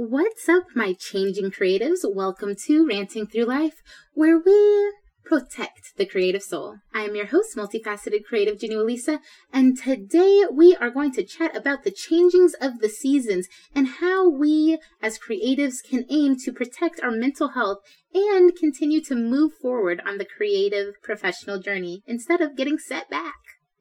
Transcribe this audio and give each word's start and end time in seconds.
What's 0.00 0.48
up, 0.48 0.66
my 0.76 0.92
changing 0.92 1.50
creatives? 1.50 2.04
Welcome 2.04 2.54
to 2.66 2.86
Ranting 2.86 3.26
Through 3.26 3.46
Life, 3.46 3.82
where 4.14 4.38
we 4.38 4.92
protect 5.24 5.96
the 5.96 6.06
creative 6.06 6.44
soul. 6.44 6.76
I 6.94 7.00
am 7.00 7.16
your 7.16 7.26
host, 7.26 7.56
multifaceted 7.56 8.22
creative 8.24 8.58
Janu 8.58 8.82
Elisa, 8.82 9.18
and 9.52 9.76
today 9.76 10.44
we 10.52 10.76
are 10.76 10.90
going 10.90 11.10
to 11.14 11.24
chat 11.24 11.56
about 11.56 11.82
the 11.82 11.90
changings 11.90 12.52
of 12.60 12.78
the 12.78 12.88
seasons 12.88 13.48
and 13.74 13.88
how 13.98 14.30
we 14.30 14.78
as 15.02 15.18
creatives 15.18 15.82
can 15.82 16.04
aim 16.08 16.36
to 16.44 16.52
protect 16.52 17.00
our 17.00 17.10
mental 17.10 17.48
health 17.48 17.78
and 18.14 18.54
continue 18.54 19.00
to 19.00 19.16
move 19.16 19.54
forward 19.60 20.00
on 20.06 20.18
the 20.18 20.24
creative 20.24 20.94
professional 21.02 21.58
journey 21.58 22.04
instead 22.06 22.40
of 22.40 22.56
getting 22.56 22.78
set 22.78 23.10
back. 23.10 23.34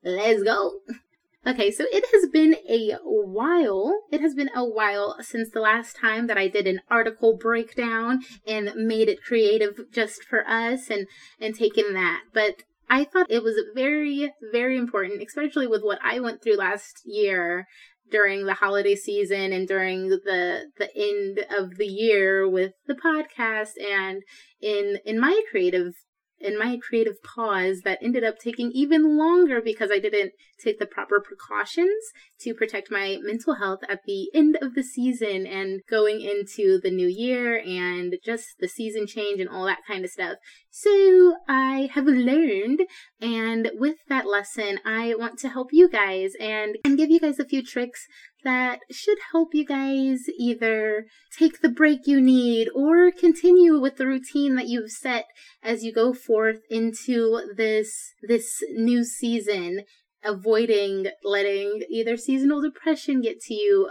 Let's 0.04 0.41
go. 0.41 0.79
Okay, 1.48 1.71
so 1.71 1.86
it 1.93 2.04
has 2.11 2.29
been 2.29 2.57
a 2.68 2.98
while. 3.04 4.01
It 4.11 4.19
has 4.19 4.36
been 4.36 4.50
a 4.54 4.65
while 4.65 5.15
since 5.21 5.50
the 5.50 5.61
last 5.61 5.96
time 5.96 6.28
that 6.28 6.37
I 6.37 6.50
did 6.50 6.68
an 6.68 6.82
article 6.92 7.37
breakdown 7.37 8.20
and 8.46 8.73
made 8.75 9.07
it 9.07 9.23
creative 9.23 9.79
just 9.89 10.25
for 10.25 10.46
us 10.46 10.89
and 10.89 11.07
and 11.39 11.56
taken 11.56 11.93
that. 11.93 12.23
But 12.33 12.64
I 12.89 13.06
thought 13.06 13.32
it 13.32 13.43
was 13.43 13.56
very 13.73 14.33
very 14.51 14.78
important, 14.78 15.23
especially 15.25 15.68
with 15.68 15.83
what 15.83 16.00
I 16.04 16.20
went 16.20 16.43
through 16.43 16.57
last 16.57 17.04
year 17.06 17.65
during 18.11 18.45
the 18.45 18.56
holiday 18.56 18.95
season 18.95 19.54
and 19.54 19.65
during 19.70 20.09
the 20.09 20.65
the 20.78 20.89
end 20.98 21.45
of 21.50 21.78
the 21.78 21.87
year 21.87 22.50
with 22.50 22.73
the 22.87 22.95
podcast 22.95 23.71
and 23.82 24.21
in 24.61 25.00
in 25.06 25.18
my 25.18 25.42
creative 25.50 25.93
in 26.39 26.57
my 26.57 26.77
creative 26.77 27.21
pause 27.23 27.82
that 27.82 28.00
ended 28.01 28.23
up 28.23 28.37
taking 28.37 28.71
even 28.71 29.18
longer 29.18 29.61
because 29.61 29.89
I 29.91 30.00
didn't 30.00 30.33
take 30.61 30.79
the 30.79 30.86
proper 30.86 31.21
precautions 31.23 32.11
to 32.41 32.53
protect 32.53 32.91
my 32.91 33.17
mental 33.22 33.55
health 33.55 33.80
at 33.89 34.02
the 34.05 34.30
end 34.33 34.58
of 34.61 34.75
the 34.75 34.83
season 34.83 35.45
and 35.47 35.81
going 35.89 36.22
into 36.22 36.80
the 36.81 36.92
new 36.92 37.08
year 37.08 37.59
and 37.59 38.16
just 38.23 38.59
the 38.59 38.67
season 38.67 39.08
change 39.08 39.39
and 39.39 39.50
all 39.50 39.66
that 39.66 39.86
kind 39.88 40.03
of 40.03 40.12
stuff. 40.12 40.38
So 40.70 41.36
I 41.47 41.89
have 41.94 42.06
learned 42.06 42.81
and 43.19 43.72
with 43.73 43.97
that 44.09 44.28
lesson 44.28 44.80
I 44.86 45.16
want 45.17 45.40
to 45.40 45.50
help 45.50 45.69
you 45.72 45.90
guys 45.90 46.34
and 46.40 46.78
and 46.84 46.97
give 46.97 47.09
you 47.09 47.19
guys 47.19 47.40
a 47.40 47.45
few 47.45 47.64
tricks 47.64 48.08
that 48.48 48.80
should 48.90 49.17
help 49.34 49.53
you 49.53 49.66
guys 49.66 50.22
either 50.40 51.06
take 51.38 51.59
the 51.59 51.67
break 51.67 52.08
you 52.08 52.22
need 52.22 52.70
or 52.73 53.12
continue 53.12 53.78
with 53.78 53.98
the 53.98 54.08
routine 54.08 54.56
that 54.56 54.70
you've 54.70 54.90
set 54.90 55.26
as 55.62 55.84
you 55.84 55.94
go 55.94 56.14
forth 56.14 56.62
into 56.70 57.42
this 57.58 58.14
this 58.25 58.64
new 58.72 59.03
season 59.03 59.81
avoiding 60.23 61.08
letting 61.25 61.81
either 61.92 62.16
seasonal 62.16 62.62
depression 62.62 63.20
get 63.20 63.42
to 63.42 63.53
you 63.53 63.90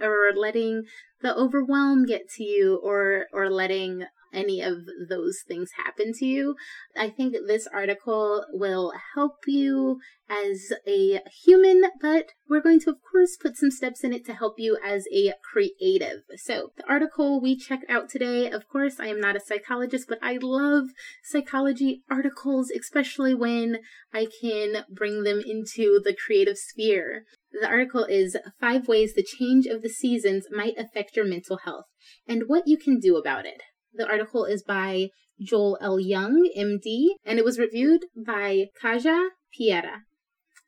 or 0.00 0.32
letting 0.34 0.84
the 1.20 1.36
overwhelm 1.36 2.06
get 2.06 2.22
to 2.26 2.42
you 2.42 2.80
or 2.82 3.26
or 3.34 3.50
letting 3.50 4.06
any 4.32 4.60
of 4.60 4.78
those 5.08 5.42
things 5.46 5.70
happen 5.76 6.12
to 6.14 6.26
you. 6.26 6.56
I 6.96 7.10
think 7.10 7.34
this 7.46 7.66
article 7.72 8.44
will 8.52 8.92
help 9.14 9.36
you 9.46 9.98
as 10.28 10.72
a 10.86 11.20
human, 11.44 11.82
but 12.00 12.26
we're 12.48 12.62
going 12.62 12.80
to, 12.80 12.90
of 12.90 12.96
course, 13.10 13.36
put 13.36 13.56
some 13.56 13.70
steps 13.70 14.04
in 14.04 14.12
it 14.12 14.24
to 14.26 14.34
help 14.34 14.54
you 14.58 14.78
as 14.84 15.06
a 15.12 15.32
creative. 15.52 16.22
So, 16.36 16.72
the 16.76 16.88
article 16.88 17.40
we 17.40 17.56
checked 17.56 17.90
out 17.90 18.08
today, 18.08 18.48
of 18.48 18.68
course, 18.68 19.00
I 19.00 19.08
am 19.08 19.20
not 19.20 19.36
a 19.36 19.40
psychologist, 19.40 20.06
but 20.08 20.18
I 20.22 20.38
love 20.40 20.86
psychology 21.24 22.02
articles, 22.08 22.70
especially 22.70 23.34
when 23.34 23.78
I 24.14 24.28
can 24.40 24.84
bring 24.88 25.24
them 25.24 25.42
into 25.44 26.00
the 26.02 26.14
creative 26.14 26.58
sphere. 26.58 27.24
The 27.52 27.66
article 27.66 28.04
is 28.04 28.36
Five 28.60 28.86
Ways 28.86 29.14
the 29.14 29.24
Change 29.24 29.66
of 29.66 29.82
the 29.82 29.88
Seasons 29.88 30.46
Might 30.52 30.78
Affect 30.78 31.16
Your 31.16 31.26
Mental 31.26 31.58
Health 31.64 31.86
and 32.28 32.44
What 32.46 32.68
You 32.68 32.78
Can 32.78 33.00
Do 33.00 33.16
About 33.16 33.46
It. 33.46 33.62
The 33.92 34.06
article 34.06 34.44
is 34.44 34.62
by 34.62 35.08
Joel 35.40 35.78
L. 35.80 35.98
Young, 35.98 36.48
MD, 36.56 37.08
and 37.24 37.38
it 37.38 37.44
was 37.44 37.58
reviewed 37.58 38.06
by 38.16 38.66
Kaja 38.82 39.28
Piera. 39.58 40.02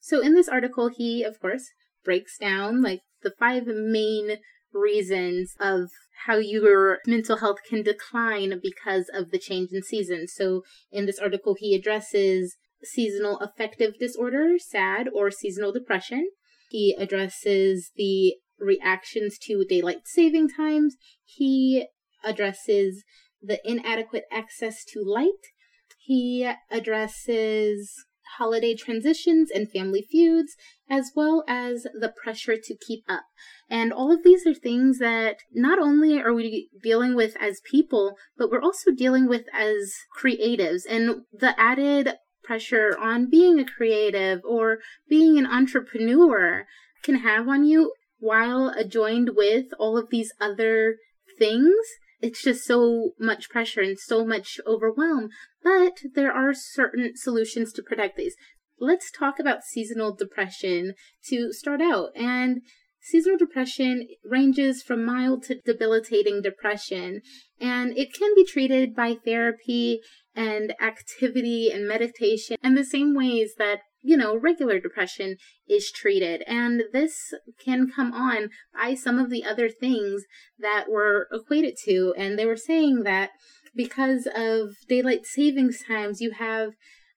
So 0.01 0.21
in 0.21 0.35
this 0.35 0.49
article, 0.49 0.89
he, 0.89 1.23
of 1.23 1.39
course, 1.41 1.65
breaks 2.05 2.39
down 2.39 2.83
like 2.83 3.01
the 3.23 3.33
five 3.39 3.67
main 3.67 4.39
reasons 4.73 5.55
of 5.61 5.91
how 6.27 6.37
your 6.37 6.99
mental 7.07 7.37
health 7.39 7.59
can 7.69 7.83
decline 7.83 8.59
because 8.63 9.11
of 9.13 9.31
the 9.31 9.39
change 9.39 9.71
in 9.73 9.83
seasons. 9.83 10.33
So 10.35 10.63
in 10.91 11.07
this 11.07 11.19
article, 11.19 11.55
he 11.59 11.75
addresses 11.75 12.57
seasonal 12.85 13.39
affective 13.39 13.99
disorder, 13.99 14.59
SAD, 14.59 15.09
or 15.15 15.31
seasonal 15.31 15.73
depression. 15.73 16.31
He 16.71 16.97
addresses 16.99 17.93
the 17.97 18.35
reactions 18.59 19.39
to 19.43 19.65
daylight 19.69 20.03
saving 20.07 20.49
times. 20.49 20.97
He 21.25 21.87
addresses 22.25 23.05
the 23.43 23.61
inadequate 23.65 24.25
access 24.31 24.85
to 24.93 25.03
light. 25.05 25.51
He 25.99 26.49
addresses 26.71 28.05
holiday 28.39 28.75
transitions 28.75 29.51
and 29.51 29.71
family 29.71 30.07
feuds, 30.11 30.57
as 30.89 31.13
well 31.15 31.45
as 31.47 31.87
the 31.99 32.13
pressure 32.23 32.57
to 32.57 32.77
keep 32.87 33.05
up. 33.09 33.25
And 33.69 33.93
all 33.93 34.13
of 34.13 34.23
these 34.23 34.47
are 34.47 34.55
things 34.55 34.99
that 34.99 35.39
not 35.53 35.79
only 35.79 36.21
are 36.21 36.33
we 36.33 36.71
dealing 36.83 37.15
with 37.15 37.37
as 37.41 37.61
people, 37.71 38.17
but 38.37 38.51
we're 38.51 38.63
also 38.63 38.91
dealing 38.91 39.29
with 39.29 39.45
as 39.53 39.93
creatives. 40.19 40.83
And 40.89 41.23
the 41.33 41.59
added 41.61 42.15
pressure 42.43 42.97
on 43.01 43.31
being 43.31 43.59
a 43.59 43.65
creative 43.65 44.41
or 44.45 44.79
being 45.09 45.39
an 45.39 45.47
entrepreneur 45.47 46.67
can 47.03 47.17
have 47.17 47.49
on 47.49 47.65
you 47.65 47.93
while 48.19 48.73
joined 48.85 49.31
with 49.37 49.67
all 49.79 49.99
of 49.99 50.11
these 50.11 50.33
other 50.41 50.97
things 51.39 51.75
it's 52.23 52.43
just 52.43 52.65
so 52.65 53.11
much 53.19 53.51
pressure 53.51 53.81
and 53.81 53.99
so 53.99 54.25
much 54.25 54.59
overwhelm. 54.67 55.29
But 55.63 55.99
there 56.15 56.33
are 56.33 56.55
certain 56.55 57.13
solutions 57.17 57.73
to 57.75 57.83
protect 57.83 58.17
these. 58.17 58.37
Let's 58.79 59.11
talk 59.11 59.39
about 59.39 59.65
seasonal 59.65 60.15
depression 60.15 60.95
to 61.29 61.53
start 61.53 61.83
out. 61.83 62.11
And 62.17 62.63
seasonal 63.01 63.37
depression 63.39 64.09
ranges 64.25 64.83
from 64.83 65.05
mild 65.05 65.43
to 65.45 65.61
debilitating 65.61 66.41
depression, 66.41 67.21
and 67.61 67.97
it 67.99 68.15
can 68.15 68.35
be 68.35 68.45
treated 68.45 68.95
by 68.95 69.17
therapy 69.25 70.01
and 70.35 70.73
activity 70.81 71.71
and 71.71 71.87
meditation 71.87 72.57
and 72.63 72.77
the 72.77 72.85
same 72.85 73.15
ways 73.15 73.55
that 73.59 73.81
you 74.03 74.17
know, 74.17 74.37
regular 74.37 74.81
depression 74.81 75.37
is 75.69 75.91
treated. 75.91 76.43
And 76.47 76.83
this 76.93 77.33
can 77.65 77.91
come 77.91 78.13
on 78.13 78.51
by 78.75 78.95
some 78.95 79.19
of 79.19 79.31
the 79.31 79.45
other 79.45 79.69
things 79.69 80.25
that 80.59 80.91
were 80.91 81.29
equated 81.33 81.75
to. 81.85 82.15
And 82.17 82.39
they 82.39 82.47
were 82.47 82.57
saying 82.57 83.05
that 83.05 83.31
because 83.75 84.27
of 84.35 84.71
daylight 84.89 85.25
savings 85.25 85.79
times, 85.87 86.21
you 86.21 86.33
have 86.33 86.73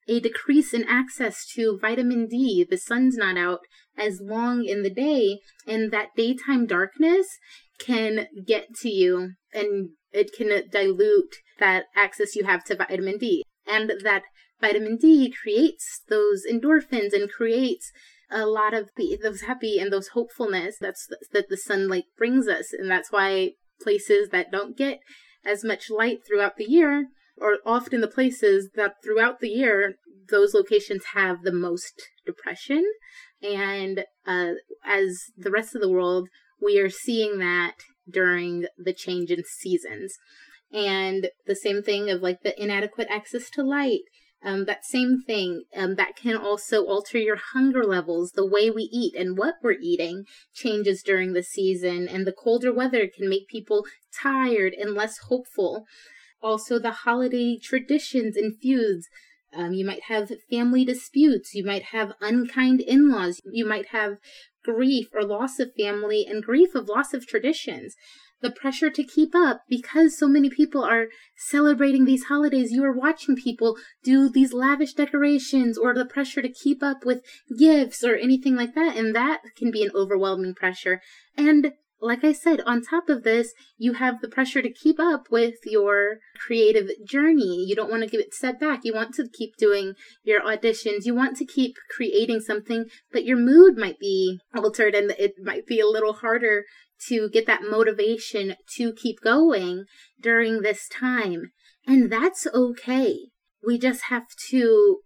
a 0.08 0.20
decrease 0.20 0.72
in 0.72 0.84
access 0.84 1.44
to 1.54 1.78
vitamin 1.80 2.28
D. 2.28 2.64
The 2.68 2.78
sun's 2.78 3.16
not 3.16 3.36
out 3.36 3.60
as 3.98 4.20
long 4.22 4.64
in 4.64 4.82
the 4.82 4.90
day, 4.90 5.40
and 5.66 5.90
that 5.90 6.10
daytime 6.16 6.66
darkness 6.66 7.26
can 7.78 8.26
get 8.46 8.74
to 8.74 8.88
you 8.88 9.32
and 9.52 9.90
it 10.12 10.30
can 10.32 10.48
dilute 10.70 11.36
that 11.58 11.84
access 11.94 12.34
you 12.36 12.44
have 12.44 12.64
to 12.64 12.76
vitamin 12.76 13.18
D. 13.18 13.44
And 13.66 13.92
that 14.02 14.22
vitamin 14.60 14.96
D 14.96 15.30
creates 15.30 16.02
those 16.08 16.44
endorphins 16.50 17.12
and 17.12 17.30
creates 17.30 17.92
a 18.30 18.46
lot 18.46 18.74
of 18.74 18.90
the, 18.96 19.18
those 19.22 19.42
happy 19.42 19.78
and 19.78 19.92
those 19.92 20.08
hopefulness 20.08 20.76
that's 20.80 21.08
that 21.32 21.48
the 21.48 21.56
sunlight 21.56 22.04
brings 22.18 22.48
us. 22.48 22.72
And 22.72 22.90
that's 22.90 23.12
why 23.12 23.52
places 23.80 24.30
that 24.30 24.50
don't 24.50 24.76
get 24.76 25.00
as 25.44 25.64
much 25.64 25.90
light 25.90 26.20
throughout 26.26 26.56
the 26.56 26.64
year 26.64 27.08
or 27.38 27.58
often 27.64 28.00
the 28.00 28.08
places 28.08 28.70
that 28.74 28.94
throughout 29.04 29.40
the 29.40 29.48
year 29.48 29.96
those 30.28 30.54
locations 30.54 31.04
have 31.14 31.42
the 31.42 31.52
most 31.52 32.02
depression. 32.24 32.84
And 33.42 34.04
uh, 34.26 34.54
as 34.84 35.18
the 35.36 35.50
rest 35.50 35.74
of 35.74 35.82
the 35.82 35.90
world 35.90 36.28
we 36.60 36.80
are 36.80 36.90
seeing 36.90 37.38
that 37.38 37.74
during 38.08 38.66
the 38.78 38.94
change 38.94 39.30
in 39.30 39.42
seasons. 39.44 40.14
And 40.72 41.28
the 41.46 41.54
same 41.54 41.82
thing 41.82 42.10
of 42.10 42.22
like 42.22 42.42
the 42.42 42.60
inadequate 42.60 43.08
access 43.10 43.50
to 43.50 43.62
light 43.62 44.00
um, 44.44 44.64
that 44.66 44.84
same 44.84 45.22
thing 45.22 45.64
um, 45.74 45.94
that 45.96 46.16
can 46.16 46.36
also 46.36 46.84
alter 46.84 47.18
your 47.18 47.38
hunger 47.52 47.84
levels 47.84 48.32
the 48.32 48.46
way 48.46 48.70
we 48.70 48.88
eat 48.92 49.14
and 49.14 49.36
what 49.36 49.54
we're 49.62 49.72
eating 49.80 50.24
changes 50.54 51.02
during 51.02 51.32
the 51.32 51.42
season 51.42 52.06
and 52.08 52.26
the 52.26 52.32
colder 52.32 52.72
weather 52.72 53.08
can 53.08 53.28
make 53.28 53.48
people 53.48 53.84
tired 54.22 54.72
and 54.72 54.94
less 54.94 55.18
hopeful. 55.28 55.84
Also 56.42 56.78
the 56.78 56.92
holiday 56.92 57.58
traditions 57.58 58.36
and 58.36 58.56
feuds 58.60 59.08
um, 59.54 59.72
you 59.72 59.86
might 59.86 60.04
have 60.04 60.30
family 60.50 60.84
disputes 60.84 61.54
you 61.54 61.64
might 61.64 61.84
have 61.84 62.12
unkind 62.20 62.80
in-laws 62.80 63.40
you 63.50 63.66
might 63.66 63.86
have 63.86 64.18
grief 64.64 65.08
or 65.14 65.24
loss 65.24 65.58
of 65.58 65.70
family 65.78 66.26
and 66.28 66.42
grief 66.42 66.74
of 66.74 66.88
loss 66.88 67.14
of 67.14 67.26
traditions 67.26 67.94
the 68.42 68.50
pressure 68.50 68.90
to 68.90 69.04
keep 69.04 69.34
up 69.34 69.62
because 69.68 70.18
so 70.18 70.28
many 70.28 70.50
people 70.50 70.84
are 70.84 71.06
celebrating 71.36 72.04
these 72.04 72.24
holidays. 72.24 72.72
You 72.72 72.84
are 72.84 72.96
watching 72.96 73.36
people 73.36 73.76
do 74.02 74.28
these 74.28 74.52
lavish 74.52 74.94
decorations 74.94 75.78
or 75.78 75.94
the 75.94 76.04
pressure 76.04 76.42
to 76.42 76.48
keep 76.48 76.82
up 76.82 77.04
with 77.04 77.22
gifts 77.58 78.04
or 78.04 78.14
anything 78.16 78.56
like 78.56 78.74
that. 78.74 78.96
And 78.96 79.14
that 79.14 79.40
can 79.56 79.70
be 79.70 79.82
an 79.82 79.90
overwhelming 79.94 80.54
pressure. 80.54 81.00
And 81.36 81.72
like 82.00 82.24
I 82.24 82.32
said, 82.32 82.60
on 82.66 82.82
top 82.82 83.08
of 83.08 83.22
this, 83.22 83.52
you 83.78 83.94
have 83.94 84.20
the 84.20 84.28
pressure 84.28 84.60
to 84.60 84.70
keep 84.72 85.00
up 85.00 85.28
with 85.30 85.54
your 85.64 86.18
creative 86.38 86.90
journey. 87.06 87.64
You 87.66 87.74
don't 87.74 87.90
want 87.90 88.02
to 88.02 88.08
give 88.08 88.20
it 88.20 88.34
set 88.34 88.60
back. 88.60 88.80
You 88.84 88.94
want 88.94 89.14
to 89.14 89.28
keep 89.28 89.56
doing 89.56 89.94
your 90.22 90.42
auditions. 90.42 91.04
You 91.04 91.14
want 91.14 91.36
to 91.38 91.46
keep 91.46 91.76
creating 91.90 92.40
something, 92.40 92.86
but 93.12 93.24
your 93.24 93.38
mood 93.38 93.78
might 93.78 93.98
be 93.98 94.38
altered 94.54 94.94
and 94.94 95.12
it 95.18 95.34
might 95.42 95.66
be 95.66 95.80
a 95.80 95.88
little 95.88 96.12
harder 96.12 96.64
to 97.08 97.28
get 97.28 97.46
that 97.46 97.62
motivation 97.62 98.54
to 98.76 98.92
keep 98.92 99.20
going 99.20 99.84
during 100.20 100.62
this 100.62 100.88
time. 100.88 101.52
And 101.86 102.10
that's 102.10 102.46
okay. 102.52 103.16
We 103.64 103.78
just 103.78 104.04
have 104.04 104.24
to 104.50 105.00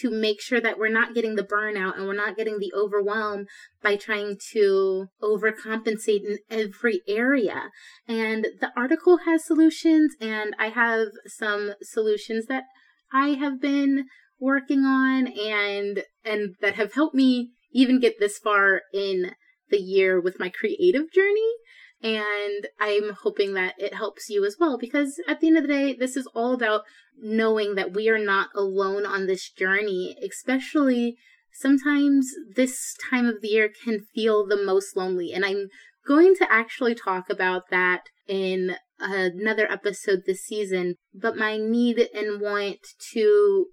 to 0.00 0.10
make 0.10 0.40
sure 0.40 0.60
that 0.60 0.78
we're 0.78 0.88
not 0.88 1.14
getting 1.14 1.36
the 1.36 1.44
burnout 1.44 1.96
and 1.96 2.06
we're 2.06 2.14
not 2.14 2.36
getting 2.36 2.58
the 2.58 2.72
overwhelm 2.76 3.46
by 3.82 3.96
trying 3.96 4.36
to 4.52 5.06
overcompensate 5.22 6.24
in 6.24 6.38
every 6.50 7.02
area. 7.08 7.70
And 8.08 8.46
the 8.60 8.72
article 8.76 9.18
has 9.18 9.46
solutions, 9.46 10.14
and 10.20 10.54
I 10.58 10.70
have 10.70 11.08
some 11.26 11.74
solutions 11.82 12.46
that 12.46 12.64
I 13.12 13.28
have 13.30 13.60
been 13.60 14.06
working 14.38 14.80
on 14.80 15.28
and 15.28 16.04
and 16.24 16.56
that 16.60 16.74
have 16.74 16.92
helped 16.92 17.14
me 17.14 17.52
even 17.72 18.00
get 18.00 18.18
this 18.18 18.38
far 18.38 18.82
in 18.92 19.32
the 19.70 19.78
year 19.78 20.20
with 20.20 20.40
my 20.40 20.48
creative 20.48 21.10
journey 21.12 21.52
and 22.02 22.68
I'm 22.78 23.14
hoping 23.22 23.54
that 23.54 23.74
it 23.78 23.94
helps 23.94 24.28
you 24.28 24.44
as 24.44 24.56
well 24.60 24.76
because 24.78 25.20
at 25.26 25.40
the 25.40 25.48
end 25.48 25.56
of 25.56 25.62
the 25.62 25.68
day, 25.68 25.94
this 25.94 26.16
is 26.16 26.26
all 26.34 26.52
about 26.52 26.82
knowing 27.18 27.74
that 27.74 27.94
we 27.94 28.08
are 28.08 28.18
not 28.18 28.50
alone 28.54 29.06
on 29.06 29.26
this 29.26 29.50
journey, 29.50 30.16
especially 30.22 31.16
sometimes 31.52 32.30
this 32.54 32.94
time 33.10 33.26
of 33.26 33.40
the 33.40 33.48
year 33.48 33.70
can 33.84 34.06
feel 34.14 34.46
the 34.46 34.62
most 34.62 34.96
lonely. 34.96 35.32
And 35.32 35.44
I'm 35.44 35.68
going 36.06 36.34
to 36.36 36.52
actually 36.52 36.94
talk 36.94 37.30
about 37.30 37.70
that 37.70 38.02
in 38.28 38.76
another 39.00 39.70
episode 39.70 40.24
this 40.26 40.44
season. 40.44 40.96
But 41.14 41.36
my 41.36 41.56
need 41.56 42.08
and 42.14 42.40
want 42.40 42.86
to 43.14 43.66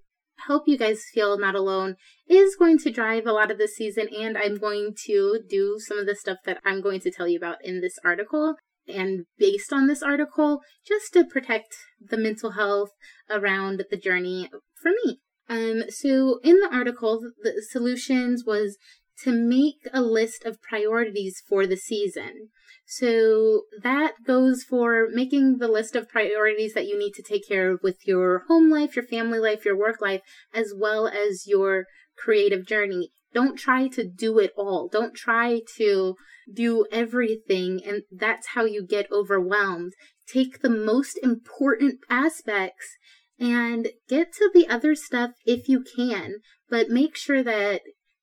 help 0.48 0.64
you 0.68 0.78
guys 0.78 1.04
feel 1.14 1.38
not 1.38 1.56
alone 1.56 1.96
is 2.28 2.56
going 2.56 2.78
to 2.80 2.92
drive 2.92 3.26
a 3.26 3.32
lot 3.32 3.52
of 3.52 3.58
the 3.58 3.68
season 3.68 4.08
and 4.18 4.38
I'm 4.38 4.58
going 4.58 4.96
to 5.06 5.40
do 5.50 5.78
some 5.80 5.98
of 5.98 6.06
the 6.06 6.16
stuff 6.16 6.38
that 6.46 6.60
I'm 6.66 6.82
going 6.82 7.00
to 7.02 7.12
tell 7.12 7.28
you 7.28 7.38
about 7.38 7.64
in 7.64 7.82
this 7.82 7.98
article 8.04 8.56
and 8.88 9.26
based 9.38 9.72
on 9.72 9.88
this 9.88 10.04
article 10.04 10.62
just 10.86 11.14
to 11.14 11.24
protect 11.24 11.76
the 12.02 12.18
mental 12.18 12.52
health 12.52 12.90
around 13.30 13.84
the 13.90 13.98
journey 13.98 14.50
for 14.82 14.92
me. 15.06 15.20
Um 15.50 15.84
so 15.90 16.40
in 16.44 16.60
the 16.60 16.70
article 16.72 17.22
the 17.42 17.64
solutions 17.70 18.44
was 18.46 18.78
to 19.24 19.32
make 19.32 19.88
a 19.94 20.02
list 20.02 20.44
of 20.46 20.62
priorities 20.62 21.42
for 21.48 21.66
the 21.68 21.78
season. 21.78 22.50
So 22.86 23.64
that 23.82 24.16
goes 24.26 24.64
for 24.64 25.08
making 25.12 25.58
the 25.58 25.68
list 25.68 25.96
of 25.96 26.10
priorities 26.10 26.74
that 26.74 26.88
you 26.88 26.98
need 26.98 27.14
to 27.14 27.24
take 27.24 27.48
care 27.48 27.72
of 27.72 27.80
with 27.82 28.06
your 28.06 28.44
home 28.48 28.70
life, 28.70 28.96
your 28.96 29.06
family 29.06 29.40
life, 29.40 29.66
your 29.66 29.78
work 29.78 30.02
life, 30.02 30.22
as 30.54 30.74
well 30.76 31.08
as 31.08 31.48
your 31.48 31.86
creative 32.18 32.66
journey. 32.66 33.10
Don't 33.34 33.58
try 33.58 33.88
to 33.88 34.04
do 34.04 34.38
it 34.38 34.52
all. 34.58 34.88
Don't 34.92 35.16
try 35.16 35.62
to 35.78 36.16
do 36.54 36.86
everything, 36.92 37.82
and 37.84 38.04
that's 38.12 38.48
how 38.48 38.66
you 38.66 38.86
get 38.86 39.12
overwhelmed. 39.12 39.94
Take 40.28 40.62
the 40.62 40.70
most 40.70 41.18
important 41.24 42.00
aspects 42.10 42.98
and 43.40 43.90
get 44.08 44.34
to 44.34 44.52
the 44.54 44.68
other 44.68 44.94
stuff 44.94 45.32
if 45.46 45.68
you 45.68 45.84
can, 45.96 46.36
but 46.70 46.90
make 46.90 47.16
sure 47.16 47.42
that 47.44 47.82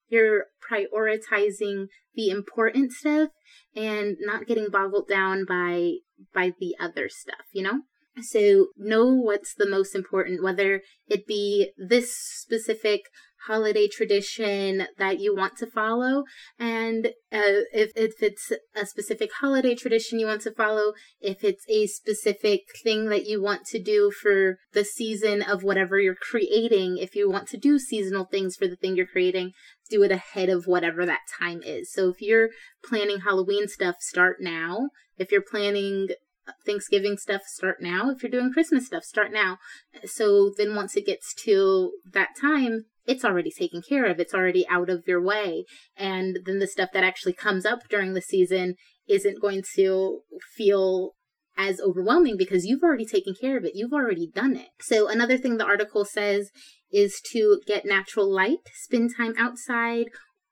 you're 0.08 0.46
prioritizing 0.70 1.87
the 2.14 2.28
important 2.31 2.93
stuff 2.93 3.31
and 3.75 4.17
not 4.20 4.46
getting 4.46 4.69
boggled 4.70 5.08
down 5.08 5.44
by 5.44 5.94
by 6.34 6.52
the 6.61 6.75
other 6.78 7.08
stuff, 7.08 7.46
you 7.52 7.62
know? 7.62 7.81
So 8.22 8.69
know 8.76 9.06
what's 9.06 9.55
the 9.55 9.69
most 9.69 9.94
important, 9.94 10.43
whether 10.43 10.82
it 11.08 11.26
be 11.26 11.72
this 11.78 12.14
specific 12.17 13.02
holiday 13.46 13.88
tradition 13.88 14.87
that 14.98 15.20
you 15.20 15.34
want 15.34 15.56
to 15.58 15.66
follow. 15.66 16.25
And 16.58 17.06
uh, 17.32 17.64
if, 17.72 17.92
if 17.96 18.22
it's 18.22 18.52
a 18.75 18.87
specific 18.87 19.31
holiday 19.40 19.75
tradition 19.75 20.19
you 20.19 20.26
want 20.26 20.42
to 20.42 20.52
follow, 20.52 20.92
if 21.20 21.42
it's 21.42 21.64
a 21.69 21.87
specific 21.87 22.60
thing 22.82 23.08
that 23.08 23.26
you 23.26 23.42
want 23.42 23.64
to 23.66 23.82
do 23.82 24.10
for 24.10 24.58
the 24.72 24.84
season 24.84 25.42
of 25.42 25.62
whatever 25.62 25.98
you're 25.98 26.14
creating, 26.14 26.98
if 26.98 27.14
you 27.14 27.31
want 27.31 27.48
to 27.48 27.56
do 27.56 27.78
seasonal 27.78 28.25
things 28.25 28.56
for 28.56 28.66
the 28.66 28.76
thing 28.76 28.96
you're 28.96 29.06
creating, 29.06 29.52
do 29.88 30.02
it 30.02 30.12
ahead 30.12 30.48
of 30.48 30.66
whatever 30.66 31.04
that 31.06 31.20
time 31.38 31.62
is. 31.64 31.93
So 31.93 32.10
if 32.10 32.20
you're 32.20 32.50
planning 32.84 33.20
Halloween 33.20 33.69
stuff, 33.69 33.96
start 34.00 34.36
now. 34.40 34.90
If 35.19 35.32
you're 35.32 35.43
planning 35.43 36.08
Thanksgiving 36.64 37.16
stuff, 37.16 37.43
start 37.46 37.76
now. 37.81 38.10
If 38.10 38.22
you're 38.22 38.31
doing 38.31 38.52
Christmas 38.52 38.86
stuff, 38.86 39.04
start 39.04 39.32
now. 39.32 39.58
So 40.04 40.52
then 40.56 40.75
once 40.75 40.96
it 40.96 41.06
gets 41.06 41.34
to 41.44 41.93
that 42.12 42.31
time, 42.40 42.86
it's 43.06 43.25
already 43.25 43.50
taken 43.50 43.82
care 43.87 44.06
of. 44.06 44.19
It's 44.20 44.35
already 44.35 44.67
out 44.69 44.91
of 44.91 45.05
your 45.06 45.23
way. 45.23 45.64
And 45.97 46.38
then 46.44 46.58
the 46.58 46.67
stuff 46.67 46.91
that 46.93 47.05
actually 47.05 47.32
comes 47.32 47.64
up 47.67 47.81
during 47.88 48.14
the 48.14 48.23
season 48.23 48.75
isn't 49.08 49.41
going 49.41 49.62
to 49.76 50.20
feel 50.56 51.12
as 51.56 51.81
overwhelming 51.81 52.37
because 52.38 52.64
you've 52.64 52.82
already 52.82 53.05
taken 53.05 53.35
care 53.38 53.58
of 53.58 53.64
it. 53.64 53.73
You've 53.75 53.93
already 53.93 54.31
done 54.32 54.56
it. 54.56 54.69
So 54.81 55.08
another 55.08 55.37
thing 55.37 55.56
the 55.56 55.67
article 55.67 56.05
says 56.05 56.50
is 56.93 57.20
to 57.32 57.61
get 57.67 57.85
natural 57.85 58.32
light, 58.32 58.58
spend 58.75 59.11
time 59.17 59.35
outside 59.38 60.06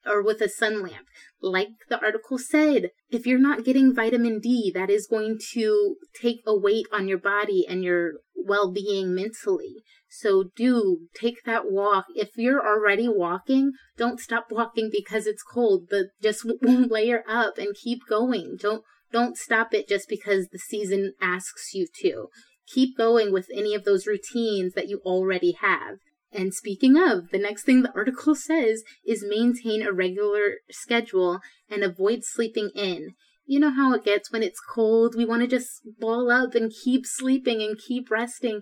or 0.07 0.23
with 0.23 0.41
a 0.41 0.49
sun 0.49 0.83
lamp. 0.83 1.07
Like 1.41 1.69
the 1.89 2.01
article 2.01 2.39
said, 2.39 2.91
if 3.11 3.27
you're 3.27 3.39
not 3.39 3.65
getting 3.65 3.95
vitamin 3.95 4.41
D, 4.41 4.73
that 4.75 4.91
is 4.91 5.07
going 5.07 5.39
to 5.53 5.97
take 6.21 6.41
a 6.47 6.57
weight 6.57 6.87
on 6.93 7.09
your 7.09 7.19
body 7.19 7.65
and 7.69 7.85
your 7.85 8.15
well 8.49 8.73
being 8.73 9.15
mentally. 9.15 9.85
So 10.09 10.51
do 10.57 11.09
take 11.15 11.45
that 11.45 11.71
walk. 11.71 12.07
If 12.15 12.31
you're 12.37 12.67
already 12.67 13.09
walking, 13.09 13.73
don't 13.97 14.21
stop 14.21 14.47
walking 14.51 14.89
because 14.91 15.27
it's 15.27 15.43
cold, 15.43 15.89
but 15.91 16.07
just 16.23 16.45
layer 16.63 17.23
up 17.29 17.59
and 17.59 17.75
keep 17.75 18.01
going. 18.09 18.57
Don't 18.59 18.83
don't 19.13 19.37
stop 19.37 19.73
it 19.73 19.89
just 19.89 20.09
because 20.09 20.49
the 20.49 20.59
season 20.59 21.15
asks 21.21 21.75
you 21.75 21.87
to. 22.03 22.29
Keep 22.67 22.97
going 22.97 23.33
with 23.33 23.49
any 23.55 23.75
of 23.75 23.85
those 23.85 24.07
routines 24.07 24.75
that 24.75 24.89
you 24.89 25.01
already 25.05 25.53
have. 25.53 25.99
And 26.31 26.53
speaking 26.53 26.99
of, 26.99 27.31
the 27.31 27.39
next 27.39 27.65
thing 27.65 27.83
the 27.83 27.95
article 27.95 28.35
says 28.35 28.83
is 29.07 29.25
maintain 29.27 29.83
a 29.83 29.93
regular 29.93 30.57
schedule 30.71 31.41
and 31.71 31.83
avoid 31.83 32.21
sleeping 32.23 32.71
in. 32.75 33.15
You 33.49 33.61
know 33.61 33.71
how 33.71 33.95
it 33.95 34.05
gets 34.05 34.31
when 34.31 34.43
it's 34.43 34.61
cold. 34.61 35.15
We 35.17 35.25
want 35.25 35.41
to 35.41 35.49
just 35.49 35.81
ball 35.99 36.31
up 36.31 36.55
and 36.55 36.71
keep 36.71 37.07
sleeping 37.07 37.63
and 37.63 37.79
keep 37.79 38.11
resting 38.11 38.61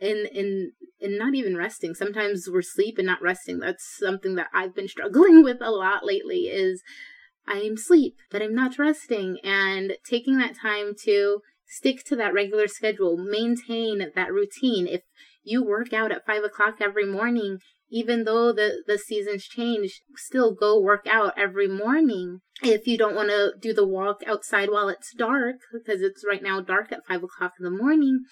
and 0.00 0.26
and 0.26 0.72
and 1.00 1.16
not 1.16 1.36
even 1.36 1.56
resting. 1.56 1.94
Sometimes 1.94 2.48
we're 2.50 2.60
sleep 2.62 2.98
and 2.98 3.06
not 3.06 3.22
resting. 3.22 3.60
That's 3.60 3.84
something 3.96 4.34
that 4.34 4.48
I've 4.52 4.74
been 4.74 4.88
struggling 4.96 5.44
with 5.44 5.58
a 5.60 5.70
lot 5.70 6.04
lately 6.04 6.48
is 6.48 6.82
I'm 7.46 7.76
sleep, 7.76 8.16
but 8.28 8.42
I'm 8.42 8.56
not 8.56 8.76
resting 8.76 9.38
and 9.44 9.92
taking 10.04 10.38
that 10.38 10.56
time 10.60 10.94
to 11.04 11.40
stick 11.66 12.04
to 12.06 12.16
that 12.16 12.34
regular 12.34 12.66
schedule, 12.66 13.16
maintain 13.16 14.10
that 14.16 14.32
routine. 14.32 14.88
If 14.88 15.02
you 15.44 15.62
work 15.62 15.92
out 15.92 16.10
at 16.10 16.26
five 16.26 16.42
o'clock 16.42 16.76
every 16.80 17.06
morning, 17.06 17.58
even 17.90 18.24
though 18.24 18.52
the, 18.52 18.82
the 18.86 18.98
seasons 18.98 19.44
change, 19.44 20.02
still 20.16 20.54
go 20.54 20.80
work 20.80 21.06
out 21.08 21.34
every 21.36 21.68
morning. 21.68 22.40
If 22.62 22.86
you 22.86 22.96
don't 22.96 23.14
want 23.14 23.30
to 23.30 23.52
do 23.60 23.72
the 23.72 23.86
walk 23.86 24.22
outside 24.26 24.70
while 24.70 24.88
it's 24.88 25.14
dark, 25.14 25.56
because 25.72 26.00
it's 26.00 26.24
right 26.26 26.42
now 26.42 26.60
dark 26.60 26.92
at 26.92 27.06
five 27.06 27.22
o'clock 27.22 27.52
in 27.58 27.64
the 27.64 27.70
morning, 27.70 28.24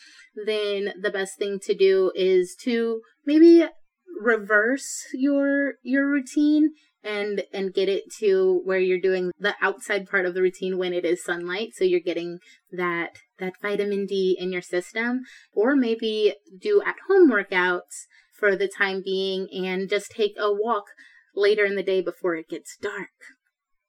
then 0.47 0.95
the 1.01 1.11
best 1.11 1.39
thing 1.39 1.59
to 1.65 1.75
do 1.75 2.13
is 2.15 2.57
to 2.65 3.01
maybe 3.27 3.65
reverse 4.21 5.07
your 5.15 5.75
your 5.83 6.09
routine 6.09 6.71
and 7.05 7.43
and 7.53 7.75
get 7.75 7.89
it 7.89 8.05
to 8.21 8.61
where 8.65 8.79
you're 8.79 9.01
doing 9.01 9.33
the 9.39 9.55
outside 9.61 10.09
part 10.09 10.27
of 10.27 10.35
the 10.35 10.43
routine 10.43 10.79
when 10.79 10.93
it 10.93 11.05
is 11.05 11.25
sunlight 11.25 11.71
so 11.75 11.85
you're 11.85 12.01
getting 12.01 12.39
that 12.71 13.17
that 13.39 13.55
vitamin 13.61 14.07
D 14.07 14.37
in 14.39 14.53
your 14.53 14.63
system 14.63 15.23
or 15.53 15.75
maybe 15.75 16.35
do 16.61 16.83
at 16.87 16.97
home 17.09 17.31
workouts 17.31 18.07
for 18.43 18.57
the 18.57 18.67
time 18.67 19.01
being 19.05 19.47
and 19.53 19.89
just 19.89 20.11
take 20.11 20.35
a 20.37 20.53
walk 20.53 20.87
later 21.37 21.65
in 21.65 21.77
the 21.77 21.83
day 21.85 22.01
before 22.01 22.35
it 22.35 22.49
gets 22.49 22.77
dark 22.77 23.11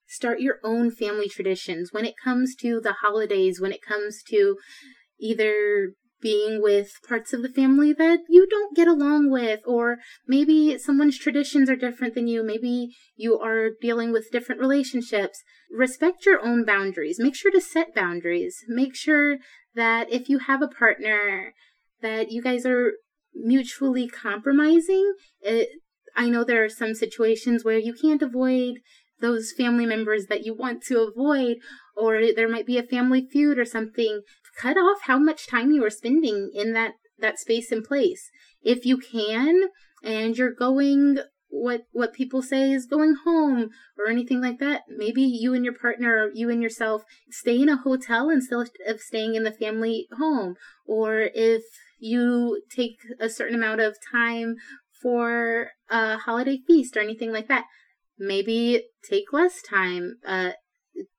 start 0.05 0.39
your 0.39 0.59
own 0.63 0.91
family 0.91 1.27
traditions 1.27 1.89
when 1.91 2.05
it 2.05 2.13
comes 2.23 2.53
to 2.53 2.79
the 2.79 2.93
holidays 3.01 3.59
when 3.59 3.71
it 3.71 3.81
comes 3.81 4.21
to 4.21 4.57
either 5.19 5.95
being 6.21 6.61
with 6.61 6.99
parts 7.07 7.33
of 7.33 7.41
the 7.41 7.49
family 7.49 7.91
that 7.91 8.19
you 8.29 8.47
don't 8.47 8.75
get 8.75 8.87
along 8.87 9.29
with, 9.29 9.59
or 9.67 9.97
maybe 10.25 10.77
someone's 10.77 11.19
traditions 11.19 11.69
are 11.69 11.75
different 11.75 12.15
than 12.15 12.27
you. 12.27 12.41
Maybe 12.43 12.95
you 13.15 13.37
are 13.39 13.71
dealing 13.81 14.13
with 14.13 14.31
different 14.31 14.61
relationships. 14.61 15.43
Respect 15.69 16.25
your 16.25 16.43
own 16.43 16.63
boundaries. 16.63 17.19
Make 17.19 17.35
sure 17.35 17.51
to 17.51 17.59
set 17.59 17.93
boundaries. 17.93 18.63
Make 18.69 18.95
sure 18.95 19.37
that 19.75 20.11
if 20.11 20.29
you 20.29 20.39
have 20.39 20.61
a 20.61 20.67
partner, 20.69 21.53
that 22.01 22.31
you 22.31 22.41
guys 22.41 22.65
are 22.65 22.93
mutually 23.35 24.07
compromising. 24.07 25.13
It, 25.41 25.69
I 26.15 26.29
know 26.29 26.43
there 26.43 26.63
are 26.63 26.69
some 26.69 26.93
situations 26.93 27.63
where 27.63 27.77
you 27.77 27.93
can't 27.93 28.21
avoid 28.21 28.75
those 29.19 29.53
family 29.57 29.85
members 29.85 30.25
that 30.27 30.45
you 30.45 30.53
want 30.53 30.83
to 30.83 30.99
avoid, 30.99 31.57
or 31.95 32.21
there 32.35 32.49
might 32.49 32.65
be 32.65 32.77
a 32.77 32.83
family 32.83 33.27
feud 33.31 33.57
or 33.57 33.65
something. 33.65 34.21
Cut 34.59 34.77
off 34.77 35.03
how 35.03 35.17
much 35.17 35.47
time 35.47 35.71
you 35.71 35.83
are 35.83 35.89
spending 35.89 36.51
in 36.53 36.73
that, 36.73 36.93
that 37.19 37.39
space 37.39 37.71
and 37.71 37.83
place. 37.83 38.29
If 38.61 38.85
you 38.85 38.97
can, 38.97 39.69
and 40.03 40.37
you're 40.37 40.53
going 40.53 41.17
what 41.53 41.83
what 41.91 42.13
people 42.13 42.41
say 42.41 42.71
is 42.71 42.87
going 42.87 43.15
home 43.23 43.69
or 43.97 44.09
anything 44.09 44.41
like 44.41 44.57
that. 44.59 44.81
Maybe 44.89 45.21
you 45.21 45.53
and 45.53 45.63
your 45.63 45.75
partner 45.75 46.25
or 46.25 46.31
you 46.33 46.49
and 46.49 46.63
yourself 46.63 47.03
stay 47.29 47.61
in 47.61 47.69
a 47.69 47.77
hotel 47.77 48.29
instead 48.29 48.69
of 48.87 48.99
staying 48.99 49.35
in 49.35 49.43
the 49.43 49.51
family 49.51 50.07
home. 50.17 50.55
Or 50.87 51.29
if 51.33 51.61
you 52.03 52.61
take 52.69 52.97
a 53.19 53.29
certain 53.29 53.55
amount 53.55 53.81
of 53.81 53.95
time 54.11 54.55
for 55.01 55.71
a 55.89 56.17
holiday 56.17 56.59
feast 56.67 56.97
or 56.97 56.99
anything 56.99 57.31
like 57.31 57.47
that, 57.47 57.65
maybe 58.17 58.83
take 59.09 59.31
less 59.31 59.61
time. 59.61 60.15
Uh, 60.25 60.51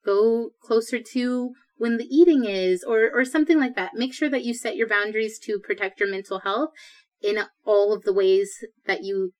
go 0.05 0.51
closer 0.63 1.01
to 1.13 1.51
when 1.77 1.97
the 1.97 2.05
eating 2.05 2.45
is 2.45 2.85
or 2.85 3.11
or 3.13 3.25
something 3.25 3.59
like 3.59 3.75
that. 3.77 3.95
Make 3.95 4.15
sure 4.15 4.29
that 4.29 4.45
you 4.45 4.55
set 4.55 4.77
your 4.77 4.89
boundaries 4.89 5.39
to 5.45 5.59
protect 5.59 6.01
your 6.01 6.11
mental 6.11 6.41
health 6.41 6.71
in 7.23 7.39
all 7.65 7.93
of 7.93 8.03
the 8.03 8.13
ways 8.13 8.51
that 8.87 9.03
you 9.03 9.33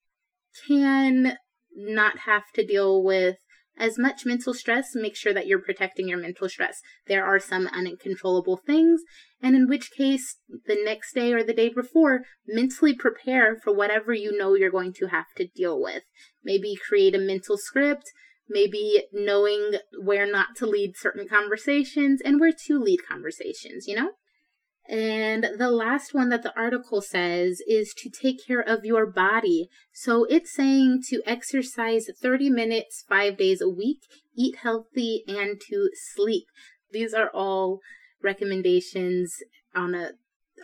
can 0.67 1.37
not 1.77 2.21
have 2.21 2.45
to 2.55 2.65
deal 2.65 3.03
with 3.03 3.37
as 3.77 3.99
much 3.99 4.25
mental 4.25 4.55
stress, 4.55 4.95
make 4.95 5.17
sure 5.17 5.35
that 5.35 5.47
you're 5.47 5.61
protecting 5.61 6.09
your 6.09 6.19
mental 6.19 6.49
stress. 6.49 6.81
There 7.07 7.25
are 7.25 7.41
some 7.41 7.67
uncontrollable 7.67 8.57
things, 8.57 9.03
and 9.43 9.57
in 9.57 9.69
which 9.69 9.91
case, 9.91 10.37
the 10.49 10.79
next 10.85 11.15
day 11.15 11.33
or 11.33 11.43
the 11.43 11.53
day 11.53 11.69
before, 11.69 12.23
mentally 12.47 12.95
prepare 12.95 13.57
for 13.57 13.75
whatever 13.75 14.13
you 14.13 14.37
know 14.37 14.55
you're 14.55 14.71
going 14.71 14.93
to 14.95 15.07
have 15.09 15.27
to 15.37 15.47
deal 15.47 15.81
with. 15.81 16.05
Maybe 16.43 16.77
create 16.77 17.15
a 17.15 17.19
mental 17.19 17.57
script, 17.59 18.05
maybe 18.49 19.05
knowing 19.13 19.73
where 20.01 20.31
not 20.31 20.55
to 20.57 20.67
lead 20.67 20.97
certain 20.97 21.27
conversations 21.29 22.21
and 22.25 22.39
where 22.39 22.53
to 22.67 22.79
lead 22.79 23.01
conversations, 23.09 23.87
you 23.89 23.97
know? 23.97 24.13
And 24.89 25.47
the 25.57 25.71
last 25.71 26.13
one 26.13 26.29
that 26.29 26.43
the 26.43 26.55
article 26.57 27.01
says 27.01 27.61
is 27.67 27.95
to 27.99 28.11
take 28.11 28.47
care 28.47 28.61
of 28.61 28.85
your 28.85 29.07
body. 29.07 29.69
So 29.93 30.25
it's 30.25 30.55
saying 30.55 31.03
to 31.09 31.23
exercise 31.25 32.07
30 32.21 32.51
minutes, 32.51 33.05
five 33.09 33.39
days 33.39 33.63
a 33.63 33.69
week, 33.69 34.01
eat 34.37 34.57
healthy, 34.57 35.25
and 35.27 35.61
to 35.71 35.91
sleep. 36.15 36.45
These 36.93 37.15
are 37.15 37.31
all 37.31 37.81
recommendations 38.23 39.35
on 39.75 39.95
a 39.95 40.13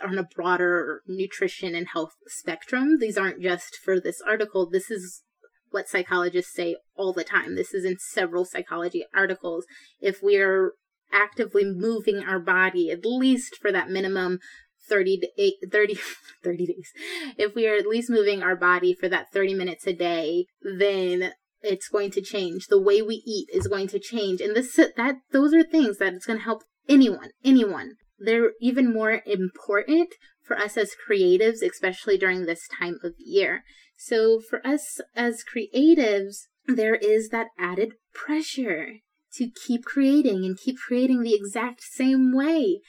on 0.03 0.17
a 0.17 0.23
broader 0.23 1.01
nutrition 1.07 1.75
and 1.75 1.89
health 1.89 2.13
spectrum. 2.27 2.97
These 2.99 3.17
aren't 3.17 3.41
just 3.41 3.75
for 3.75 3.99
this 3.99 4.21
article. 4.25 4.67
This 4.69 4.89
is 4.89 5.23
what 5.69 5.87
psychologists 5.87 6.53
say 6.53 6.75
all 6.95 7.13
the 7.13 7.23
time. 7.23 7.55
This 7.55 7.73
is 7.73 7.85
in 7.85 7.97
several 7.99 8.45
psychology 8.45 9.05
articles. 9.13 9.65
If 9.99 10.19
we're 10.21 10.73
actively 11.11 11.65
moving 11.65 12.23
our 12.23 12.39
body 12.39 12.89
at 12.89 13.05
least 13.05 13.57
for 13.61 13.71
that 13.71 13.89
minimum 13.89 14.39
30 14.87 15.19
to 15.19 15.27
8, 15.37 15.53
30, 15.71 15.99
30 16.43 16.65
days. 16.65 16.91
If 17.37 17.55
we 17.55 17.67
are 17.67 17.75
at 17.75 17.87
least 17.87 18.09
moving 18.09 18.43
our 18.43 18.55
body 18.55 18.93
for 18.93 19.07
that 19.09 19.31
30 19.31 19.53
minutes 19.53 19.87
a 19.87 19.93
day, 19.93 20.45
then 20.61 21.33
it's 21.61 21.87
going 21.87 22.11
to 22.11 22.21
change. 22.21 22.67
The 22.67 22.81
way 22.81 23.01
we 23.01 23.23
eat 23.25 23.47
is 23.53 23.67
going 23.67 23.87
to 23.89 23.99
change. 23.99 24.41
And 24.41 24.55
this 24.55 24.75
that 24.75 25.15
those 25.31 25.53
are 25.53 25.63
things 25.63 25.97
that 25.97 26.13
it's 26.13 26.25
going 26.25 26.39
to 26.39 26.45
help 26.45 26.63
anyone, 26.89 27.29
anyone. 27.43 27.93
They're 28.19 28.51
even 28.59 28.93
more 28.93 29.21
important 29.25 30.09
for 30.43 30.57
us 30.57 30.77
as 30.77 30.95
creatives, 31.07 31.61
especially 31.63 32.17
during 32.17 32.45
this 32.45 32.67
time 32.67 32.97
of 33.03 33.13
year. 33.17 33.63
So 33.97 34.39
for 34.39 34.65
us 34.65 34.99
as 35.15 35.43
creatives, 35.43 36.47
there 36.67 36.95
is 36.95 37.29
that 37.29 37.47
added 37.57 37.93
pressure 38.13 38.95
to 39.35 39.49
keep 39.49 39.83
creating 39.85 40.45
and 40.45 40.57
keep 40.57 40.77
creating 40.77 41.21
the 41.21 41.33
exact 41.33 41.81
same 41.81 42.35
way. 42.35 42.81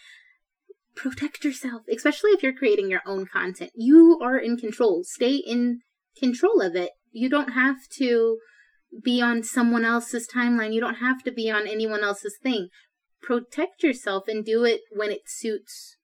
Protect 0.95 1.45
yourself, 1.45 1.83
especially 1.91 2.31
if 2.33 2.43
you're 2.43 2.53
creating 2.53 2.91
your 2.91 3.03
own 3.07 3.27
content. 3.27 3.71
You 3.75 4.19
are 4.23 4.37
in 4.37 4.57
control. 4.57 5.05
Stay 5.05 5.37
in 5.37 5.81
control 6.19 6.61
of 6.61 6.77
it. 6.77 6.91
You 7.13 7.29
don't 7.29 7.53
have 7.53 7.77
to 7.99 8.39
be 9.03 9.23
on 9.23 9.43
someone 9.43 9.85
else's 9.85 10.29
timeline. 10.29 10.75
You 10.75 10.81
don't 10.81 10.97
have 10.97 11.23
to 11.25 11.33
be 11.33 11.51
on 11.51 11.67
anyone 11.67 12.05
else's 12.05 12.37
thing. 12.43 12.69
Protect 13.23 13.83
yourself 13.83 14.25
and 14.29 14.45
do 14.45 14.65
it 14.65 14.81
when 14.91 15.11
it 15.11 15.23
suits 15.27 15.97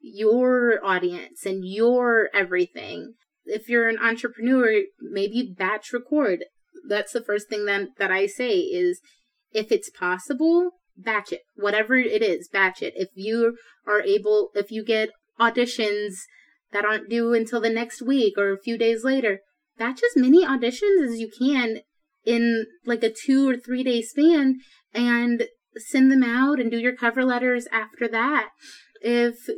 your 0.00 0.84
audience 0.84 1.46
and 1.46 1.64
your 1.64 2.28
everything. 2.34 3.14
If 3.44 3.68
you're 3.68 3.88
an 3.88 3.98
entrepreneur, 3.98 4.82
maybe 5.00 5.54
batch 5.56 5.92
record. 5.92 6.44
That's 6.88 7.12
the 7.12 7.22
first 7.22 7.48
thing 7.48 7.66
that, 7.66 7.96
that 7.98 8.10
I 8.10 8.26
say 8.26 8.58
is 8.58 9.00
if 9.52 9.72
it's 9.72 9.90
possible, 9.90 10.70
batch 10.96 11.32
it. 11.32 11.42
Whatever 11.54 11.96
it 11.96 12.22
is, 12.22 12.48
batch 12.48 12.82
it. 12.82 12.94
If 12.96 13.08
you 13.14 13.56
are 13.86 14.02
able, 14.02 14.50
if 14.54 14.70
you 14.70 14.84
get 14.84 15.10
auditions 15.38 16.14
that 16.72 16.84
aren't 16.84 17.08
due 17.08 17.34
until 17.34 17.60
the 17.60 17.70
next 17.70 18.02
week 18.02 18.36
or 18.36 18.52
a 18.52 18.60
few 18.60 18.78
days 18.78 19.04
later, 19.04 19.40
batch 19.78 20.00
as 20.04 20.20
many 20.20 20.44
auditions 20.44 21.04
as 21.04 21.18
you 21.18 21.30
can 21.36 21.80
in 22.24 22.66
like 22.84 23.02
a 23.02 23.10
two 23.10 23.48
or 23.48 23.56
three 23.56 23.82
day 23.82 24.02
span 24.02 24.58
and 24.94 25.44
send 25.76 26.10
them 26.10 26.22
out 26.22 26.60
and 26.60 26.70
do 26.70 26.78
your 26.78 26.94
cover 26.94 27.24
letters 27.24 27.66
after 27.72 28.06
that. 28.08 28.50
If 29.00 29.48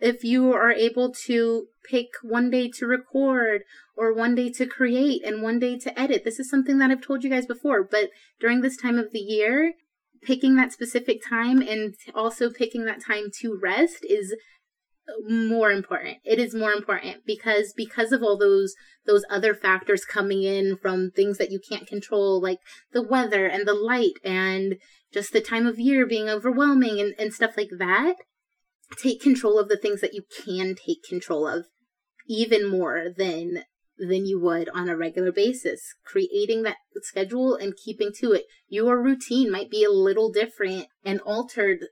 if 0.00 0.24
you 0.24 0.52
are 0.52 0.72
able 0.72 1.12
to 1.26 1.66
pick 1.84 2.08
one 2.22 2.50
day 2.50 2.70
to 2.78 2.86
record 2.86 3.62
or 3.96 4.14
one 4.14 4.34
day 4.34 4.50
to 4.50 4.66
create 4.66 5.24
and 5.24 5.42
one 5.42 5.58
day 5.58 5.78
to 5.78 5.98
edit. 5.98 6.24
This 6.24 6.38
is 6.38 6.48
something 6.48 6.78
that 6.78 6.90
I've 6.90 7.02
told 7.02 7.22
you 7.22 7.30
guys 7.30 7.46
before, 7.46 7.82
but 7.82 8.10
during 8.40 8.60
this 8.60 8.76
time 8.76 8.98
of 8.98 9.12
the 9.12 9.18
year, 9.18 9.74
picking 10.22 10.56
that 10.56 10.72
specific 10.72 11.20
time 11.28 11.60
and 11.60 11.94
also 12.14 12.50
picking 12.50 12.84
that 12.84 13.04
time 13.04 13.30
to 13.40 13.58
rest 13.60 14.04
is 14.08 14.34
more 15.26 15.72
important. 15.72 16.18
It 16.24 16.38
is 16.38 16.54
more 16.54 16.72
important 16.72 17.26
because 17.26 17.72
because 17.76 18.12
of 18.12 18.22
all 18.22 18.38
those 18.38 18.74
those 19.06 19.24
other 19.28 19.54
factors 19.54 20.04
coming 20.04 20.42
in 20.42 20.76
from 20.76 21.10
things 21.10 21.38
that 21.38 21.50
you 21.50 21.58
can't 21.58 21.86
control 21.86 22.40
like 22.40 22.58
the 22.92 23.02
weather 23.02 23.46
and 23.46 23.66
the 23.66 23.74
light 23.74 24.14
and 24.24 24.76
just 25.12 25.32
the 25.32 25.40
time 25.40 25.66
of 25.66 25.78
year 25.80 26.06
being 26.06 26.28
overwhelming 26.28 27.00
and, 27.00 27.14
and 27.18 27.34
stuff 27.34 27.56
like 27.56 27.70
that 27.78 28.16
take 28.98 29.20
control 29.20 29.58
of 29.58 29.68
the 29.68 29.76
things 29.76 30.00
that 30.00 30.14
you 30.14 30.22
can 30.44 30.74
take 30.74 31.02
control 31.08 31.46
of 31.46 31.66
even 32.28 32.68
more 32.68 33.06
than 33.16 33.64
than 33.98 34.24
you 34.24 34.40
would 34.40 34.68
on 34.70 34.88
a 34.88 34.96
regular 34.96 35.30
basis 35.30 35.94
creating 36.04 36.62
that 36.62 36.76
schedule 37.02 37.54
and 37.54 37.74
keeping 37.76 38.10
to 38.18 38.32
it 38.32 38.44
your 38.68 39.02
routine 39.02 39.50
might 39.50 39.70
be 39.70 39.84
a 39.84 39.90
little 39.90 40.30
different 40.30 40.86
and 41.04 41.20
altered 41.20 41.86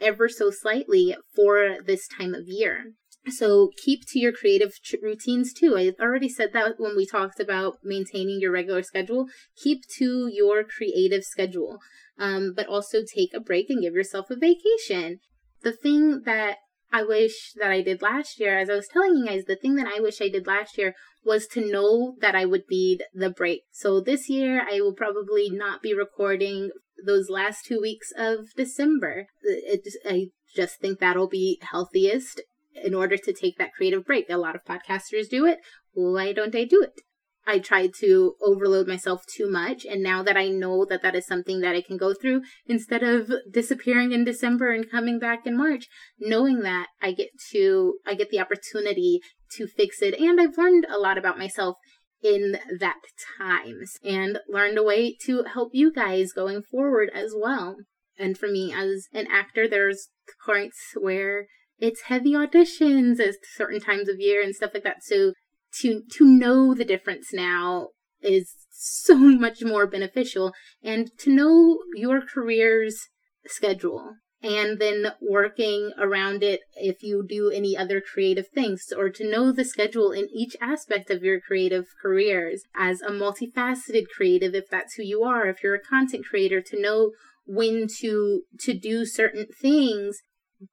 ever 0.00 0.28
so 0.28 0.50
slightly 0.50 1.16
for 1.34 1.76
this 1.84 2.06
time 2.08 2.34
of 2.34 2.46
year 2.46 2.92
so 3.28 3.70
keep 3.76 4.06
to 4.08 4.20
your 4.20 4.32
creative 4.32 4.72
routines 5.02 5.52
too. 5.52 5.76
I 5.76 5.92
already 6.00 6.28
said 6.28 6.52
that 6.52 6.78
when 6.78 6.96
we 6.96 7.06
talked 7.06 7.40
about 7.40 7.78
maintaining 7.82 8.40
your 8.40 8.52
regular 8.52 8.82
schedule. 8.82 9.26
Keep 9.56 9.82
to 9.98 10.30
your 10.32 10.62
creative 10.62 11.24
schedule, 11.24 11.78
um, 12.18 12.52
but 12.54 12.68
also 12.68 12.98
take 13.02 13.34
a 13.34 13.40
break 13.40 13.68
and 13.68 13.82
give 13.82 13.94
yourself 13.94 14.30
a 14.30 14.36
vacation 14.36 15.18
the 15.66 15.72
thing 15.72 16.22
that 16.26 16.58
I 16.92 17.02
wish 17.02 17.52
that 17.56 17.72
I 17.72 17.82
did 17.82 18.00
last 18.00 18.38
year, 18.38 18.56
as 18.56 18.70
I 18.70 18.74
was 18.74 18.86
telling 18.86 19.16
you 19.16 19.26
guys, 19.26 19.46
the 19.46 19.56
thing 19.56 19.74
that 19.74 19.88
I 19.88 20.00
wish 20.00 20.22
I 20.22 20.28
did 20.28 20.46
last 20.46 20.78
year 20.78 20.94
was 21.24 21.48
to 21.48 21.72
know 21.72 22.14
that 22.20 22.36
I 22.36 22.44
would 22.44 22.62
need 22.70 23.02
the 23.12 23.30
break. 23.30 23.62
So 23.72 24.00
this 24.00 24.30
year, 24.30 24.64
I 24.64 24.80
will 24.80 24.94
probably 24.94 25.50
not 25.50 25.82
be 25.82 25.92
recording 25.92 26.70
those 27.04 27.28
last 27.28 27.64
two 27.64 27.80
weeks 27.80 28.12
of 28.16 28.46
December. 28.56 29.26
It, 29.42 29.80
I 30.08 30.26
just 30.54 30.78
think 30.78 31.00
that'll 31.00 31.26
be 31.26 31.60
healthiest 31.68 32.42
in 32.72 32.94
order 32.94 33.16
to 33.16 33.32
take 33.32 33.58
that 33.58 33.74
creative 33.76 34.04
break. 34.04 34.30
A 34.30 34.36
lot 34.36 34.54
of 34.54 34.64
podcasters 34.64 35.28
do 35.28 35.46
it. 35.46 35.58
Why 35.94 36.32
don't 36.32 36.54
I 36.54 36.64
do 36.64 36.80
it? 36.80 37.00
I 37.46 37.60
tried 37.60 37.92
to 38.00 38.34
overload 38.42 38.88
myself 38.88 39.22
too 39.26 39.48
much. 39.48 39.84
And 39.84 40.02
now 40.02 40.22
that 40.22 40.36
I 40.36 40.48
know 40.48 40.84
that 40.84 41.02
that 41.02 41.14
is 41.14 41.26
something 41.26 41.60
that 41.60 41.76
I 41.76 41.80
can 41.80 41.96
go 41.96 42.12
through, 42.12 42.42
instead 42.66 43.02
of 43.02 43.30
disappearing 43.50 44.12
in 44.12 44.24
December 44.24 44.72
and 44.72 44.90
coming 44.90 45.18
back 45.18 45.46
in 45.46 45.56
March, 45.56 45.86
knowing 46.18 46.60
that 46.60 46.88
I 47.00 47.12
get 47.12 47.28
to, 47.52 47.98
I 48.06 48.14
get 48.14 48.30
the 48.30 48.40
opportunity 48.40 49.20
to 49.56 49.66
fix 49.66 50.02
it. 50.02 50.18
And 50.18 50.40
I've 50.40 50.58
learned 50.58 50.86
a 50.90 50.98
lot 50.98 51.18
about 51.18 51.38
myself 51.38 51.76
in 52.22 52.58
that 52.80 52.96
time 53.38 53.82
and 54.02 54.38
learned 54.48 54.78
a 54.78 54.82
way 54.82 55.16
to 55.26 55.44
help 55.44 55.70
you 55.72 55.92
guys 55.92 56.32
going 56.32 56.62
forward 56.62 57.10
as 57.14 57.32
well. 57.36 57.76
And 58.18 58.36
for 58.36 58.48
me 58.48 58.72
as 58.74 59.06
an 59.12 59.26
actor, 59.30 59.68
there's 59.68 60.08
points 60.44 60.78
where 60.98 61.46
it's 61.78 62.02
heavy 62.02 62.32
auditions 62.32 63.20
at 63.20 63.34
certain 63.54 63.80
times 63.80 64.08
of 64.08 64.16
year 64.18 64.42
and 64.42 64.54
stuff 64.54 64.70
like 64.74 64.84
that. 64.84 65.02
So 65.02 65.32
to 65.80 66.02
to 66.12 66.24
know 66.24 66.74
the 66.74 66.84
difference 66.84 67.32
now 67.32 67.88
is 68.22 68.54
so 68.70 69.16
much 69.16 69.62
more 69.62 69.86
beneficial. 69.86 70.52
And 70.82 71.10
to 71.18 71.30
know 71.30 71.78
your 71.94 72.20
career's 72.22 73.08
schedule 73.46 74.16
and 74.42 74.78
then 74.78 75.12
working 75.20 75.92
around 75.98 76.42
it 76.42 76.60
if 76.74 77.02
you 77.02 77.24
do 77.26 77.50
any 77.50 77.76
other 77.76 78.00
creative 78.00 78.48
things 78.48 78.92
or 78.96 79.08
to 79.08 79.28
know 79.28 79.50
the 79.50 79.64
schedule 79.64 80.12
in 80.12 80.28
each 80.34 80.56
aspect 80.60 81.10
of 81.10 81.22
your 81.22 81.40
creative 81.40 81.86
careers 82.02 82.62
as 82.74 83.00
a 83.00 83.10
multifaceted 83.10 84.04
creative 84.14 84.54
if 84.54 84.68
that's 84.68 84.94
who 84.94 85.02
you 85.02 85.22
are 85.22 85.46
if 85.48 85.62
you're 85.62 85.74
a 85.74 85.80
content 85.80 86.24
creator 86.28 86.60
to 86.60 86.80
know 86.80 87.12
when 87.46 87.86
to 88.00 88.42
to 88.60 88.74
do 88.74 89.06
certain 89.06 89.46
things 89.60 90.18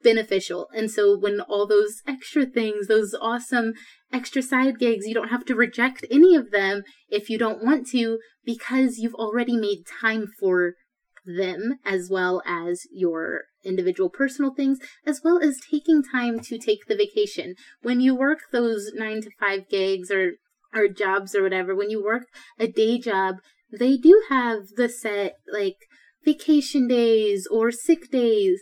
beneficial 0.01 0.69
and 0.73 0.89
so 0.89 1.17
when 1.17 1.41
all 1.41 1.67
those 1.67 2.01
extra 2.07 2.45
things 2.45 2.87
those 2.87 3.13
awesome 3.21 3.73
extra 4.13 4.41
side 4.41 4.79
gigs 4.79 5.05
you 5.05 5.13
don't 5.13 5.29
have 5.29 5.43
to 5.43 5.55
reject 5.55 6.05
any 6.09 6.35
of 6.35 6.51
them 6.51 6.83
if 7.09 7.29
you 7.29 7.37
don't 7.37 7.63
want 7.63 7.85
to 7.87 8.17
because 8.45 8.97
you've 8.97 9.15
already 9.15 9.57
made 9.57 9.83
time 10.01 10.25
for 10.39 10.75
them 11.25 11.79
as 11.85 12.09
well 12.09 12.41
as 12.45 12.81
your 12.91 13.43
individual 13.63 14.09
personal 14.09 14.53
things, 14.53 14.79
as 15.05 15.21
well 15.23 15.39
as 15.41 15.59
taking 15.71 16.03
time 16.03 16.39
to 16.39 16.57
take 16.57 16.85
the 16.87 16.95
vacation. 16.95 17.55
When 17.81 18.01
you 18.01 18.15
work 18.15 18.39
those 18.51 18.91
nine 18.93 19.21
to 19.21 19.29
five 19.39 19.69
gigs 19.69 20.11
or, 20.11 20.33
or 20.73 20.87
jobs 20.87 21.35
or 21.35 21.43
whatever, 21.43 21.75
when 21.75 21.89
you 21.89 22.03
work 22.03 22.27
a 22.59 22.67
day 22.67 22.97
job, 22.99 23.35
they 23.71 23.97
do 23.97 24.23
have 24.29 24.67
the 24.75 24.89
set 24.89 25.35
like 25.51 25.77
vacation 26.25 26.87
days 26.87 27.47
or 27.49 27.71
sick 27.71 28.11
days. 28.11 28.61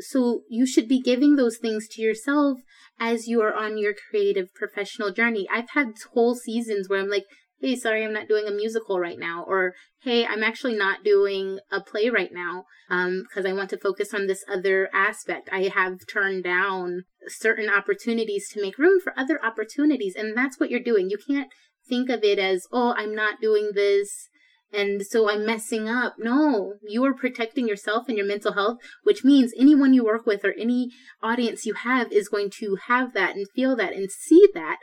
So 0.00 0.42
you 0.48 0.66
should 0.66 0.88
be 0.88 1.00
giving 1.00 1.36
those 1.36 1.58
things 1.58 1.88
to 1.92 2.02
yourself 2.02 2.58
as 2.98 3.26
you 3.26 3.42
are 3.42 3.54
on 3.54 3.78
your 3.78 3.94
creative 4.10 4.54
professional 4.54 5.12
journey. 5.12 5.46
I've 5.52 5.70
had 5.70 5.94
whole 6.12 6.34
seasons 6.34 6.88
where 6.88 7.00
I'm 7.00 7.10
like, 7.10 7.24
hey, 7.60 7.76
sorry, 7.76 8.04
I'm 8.04 8.12
not 8.12 8.28
doing 8.28 8.46
a 8.46 8.50
musical 8.50 9.00
right 9.00 9.18
now, 9.18 9.44
or 9.46 9.74
hey, 10.02 10.26
I'm 10.26 10.42
actually 10.42 10.76
not 10.76 11.04
doing 11.04 11.58
a 11.72 11.80
play 11.80 12.10
right 12.10 12.30
now 12.32 12.64
because 12.88 13.44
um, 13.44 13.46
I 13.46 13.52
want 13.52 13.70
to 13.70 13.78
focus 13.78 14.14
on 14.14 14.26
this 14.26 14.44
other 14.50 14.88
aspect. 14.92 15.48
I 15.50 15.70
have 15.74 15.98
turned 16.06 16.44
down 16.44 17.04
certain 17.26 17.68
opportunities 17.68 18.48
to 18.50 18.62
make 18.62 18.78
room 18.78 19.00
for 19.02 19.18
other 19.18 19.44
opportunities, 19.44 20.14
and 20.16 20.36
that's 20.36 20.60
what 20.60 20.70
you're 20.70 20.80
doing. 20.80 21.10
You 21.10 21.18
can't 21.18 21.48
think 21.88 22.10
of 22.10 22.22
it 22.22 22.38
as, 22.38 22.66
oh, 22.72 22.94
I'm 22.96 23.14
not 23.14 23.40
doing 23.40 23.70
this. 23.74 24.28
And 24.72 25.06
so 25.06 25.30
I'm 25.30 25.46
messing 25.46 25.88
up. 25.88 26.16
No, 26.18 26.74
you 26.86 27.04
are 27.04 27.14
protecting 27.14 27.68
yourself 27.68 28.08
and 28.08 28.18
your 28.18 28.26
mental 28.26 28.54
health, 28.54 28.78
which 29.04 29.24
means 29.24 29.52
anyone 29.56 29.94
you 29.94 30.04
work 30.04 30.26
with 30.26 30.44
or 30.44 30.52
any 30.58 30.90
audience 31.22 31.64
you 31.64 31.74
have 31.74 32.12
is 32.12 32.28
going 32.28 32.50
to 32.58 32.76
have 32.88 33.14
that 33.14 33.36
and 33.36 33.46
feel 33.54 33.76
that 33.76 33.92
and 33.92 34.10
see 34.10 34.46
that 34.54 34.78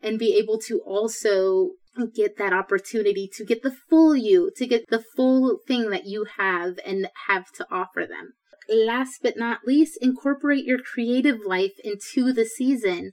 and 0.00 0.18
be 0.18 0.36
able 0.36 0.58
to 0.58 0.80
also 0.86 1.70
get 2.14 2.36
that 2.36 2.52
opportunity 2.52 3.28
to 3.34 3.44
get 3.44 3.62
the 3.62 3.74
full 3.88 4.14
you, 4.14 4.50
to 4.56 4.66
get 4.66 4.88
the 4.90 5.02
full 5.16 5.58
thing 5.66 5.90
that 5.90 6.06
you 6.06 6.26
have 6.36 6.78
and 6.84 7.08
have 7.26 7.50
to 7.52 7.66
offer 7.70 8.06
them. 8.06 8.34
Last 8.68 9.20
but 9.22 9.36
not 9.36 9.60
least, 9.66 9.98
incorporate 10.00 10.64
your 10.64 10.78
creative 10.78 11.38
life 11.44 11.78
into 11.82 12.32
the 12.32 12.44
season. 12.44 13.12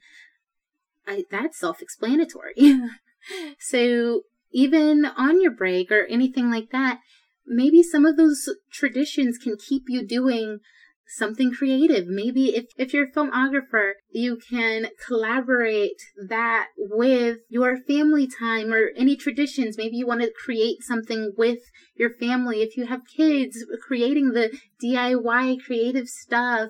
I, 1.07 1.25
that's 1.29 1.59
self 1.59 1.81
explanatory. 1.81 2.55
so, 3.59 4.23
even 4.53 5.05
on 5.05 5.41
your 5.41 5.51
break 5.51 5.91
or 5.91 6.05
anything 6.05 6.49
like 6.49 6.69
that, 6.71 6.99
maybe 7.45 7.83
some 7.83 8.05
of 8.05 8.17
those 8.17 8.49
traditions 8.71 9.37
can 9.37 9.57
keep 9.57 9.83
you 9.87 10.05
doing 10.05 10.59
something 11.07 11.51
creative. 11.51 12.07
Maybe 12.07 12.55
if, 12.55 12.65
if 12.77 12.93
you're 12.93 13.07
a 13.07 13.11
filmographer, 13.11 13.93
you 14.11 14.37
can 14.49 14.87
collaborate 15.05 16.01
that 16.27 16.67
with 16.77 17.39
your 17.49 17.77
family 17.77 18.27
time 18.27 18.73
or 18.73 18.91
any 18.95 19.15
traditions. 19.15 19.77
Maybe 19.77 19.97
you 19.97 20.07
want 20.07 20.21
to 20.21 20.31
create 20.31 20.77
something 20.81 21.33
with 21.37 21.59
your 21.95 22.11
family. 22.11 22.61
If 22.61 22.77
you 22.77 22.87
have 22.87 23.01
kids, 23.05 23.65
creating 23.85 24.31
the 24.31 24.57
DIY 24.83 25.57
creative 25.65 26.07
stuff. 26.07 26.69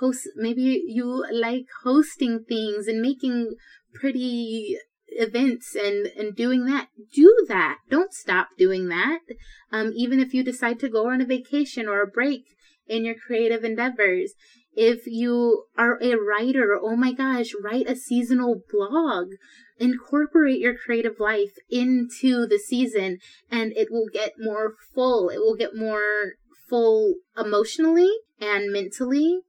Host, 0.00 0.28
maybe 0.36 0.82
you 0.86 1.24
like 1.32 1.66
hosting 1.84 2.44
things 2.48 2.88
and 2.88 3.00
making 3.00 3.54
pretty 3.94 4.78
events 5.16 5.74
and 5.74 6.06
and 6.16 6.34
doing 6.34 6.66
that 6.66 6.88
do 7.12 7.44
that 7.48 7.78
don't 7.90 8.12
stop 8.12 8.48
doing 8.58 8.88
that 8.88 9.20
um, 9.70 9.92
even 9.94 10.20
if 10.20 10.34
you 10.34 10.42
decide 10.42 10.78
to 10.78 10.88
go 10.88 11.10
on 11.10 11.20
a 11.20 11.24
vacation 11.26 11.88
or 11.88 12.02
a 12.02 12.06
break 12.06 12.44
in 12.86 13.04
your 13.04 13.14
creative 13.14 13.64
endeavors. 13.64 14.34
If 14.74 15.06
you 15.06 15.64
are 15.76 15.98
a 16.02 16.14
writer, 16.16 16.78
oh 16.80 16.96
my 16.96 17.12
gosh, 17.12 17.52
write 17.62 17.88
a 17.88 17.96
seasonal 17.96 18.62
blog. 18.70 19.28
Incorporate 19.78 20.60
your 20.60 20.76
creative 20.76 21.18
life 21.18 21.56
into 21.70 22.46
the 22.46 22.58
season 22.58 23.18
and 23.50 23.72
it 23.76 23.88
will 23.90 24.06
get 24.12 24.34
more 24.38 24.74
full. 24.94 25.28
It 25.28 25.38
will 25.38 25.56
get 25.56 25.76
more 25.76 26.34
full 26.68 27.14
emotionally 27.36 28.10
and 28.40 28.72
mentally 28.72 29.40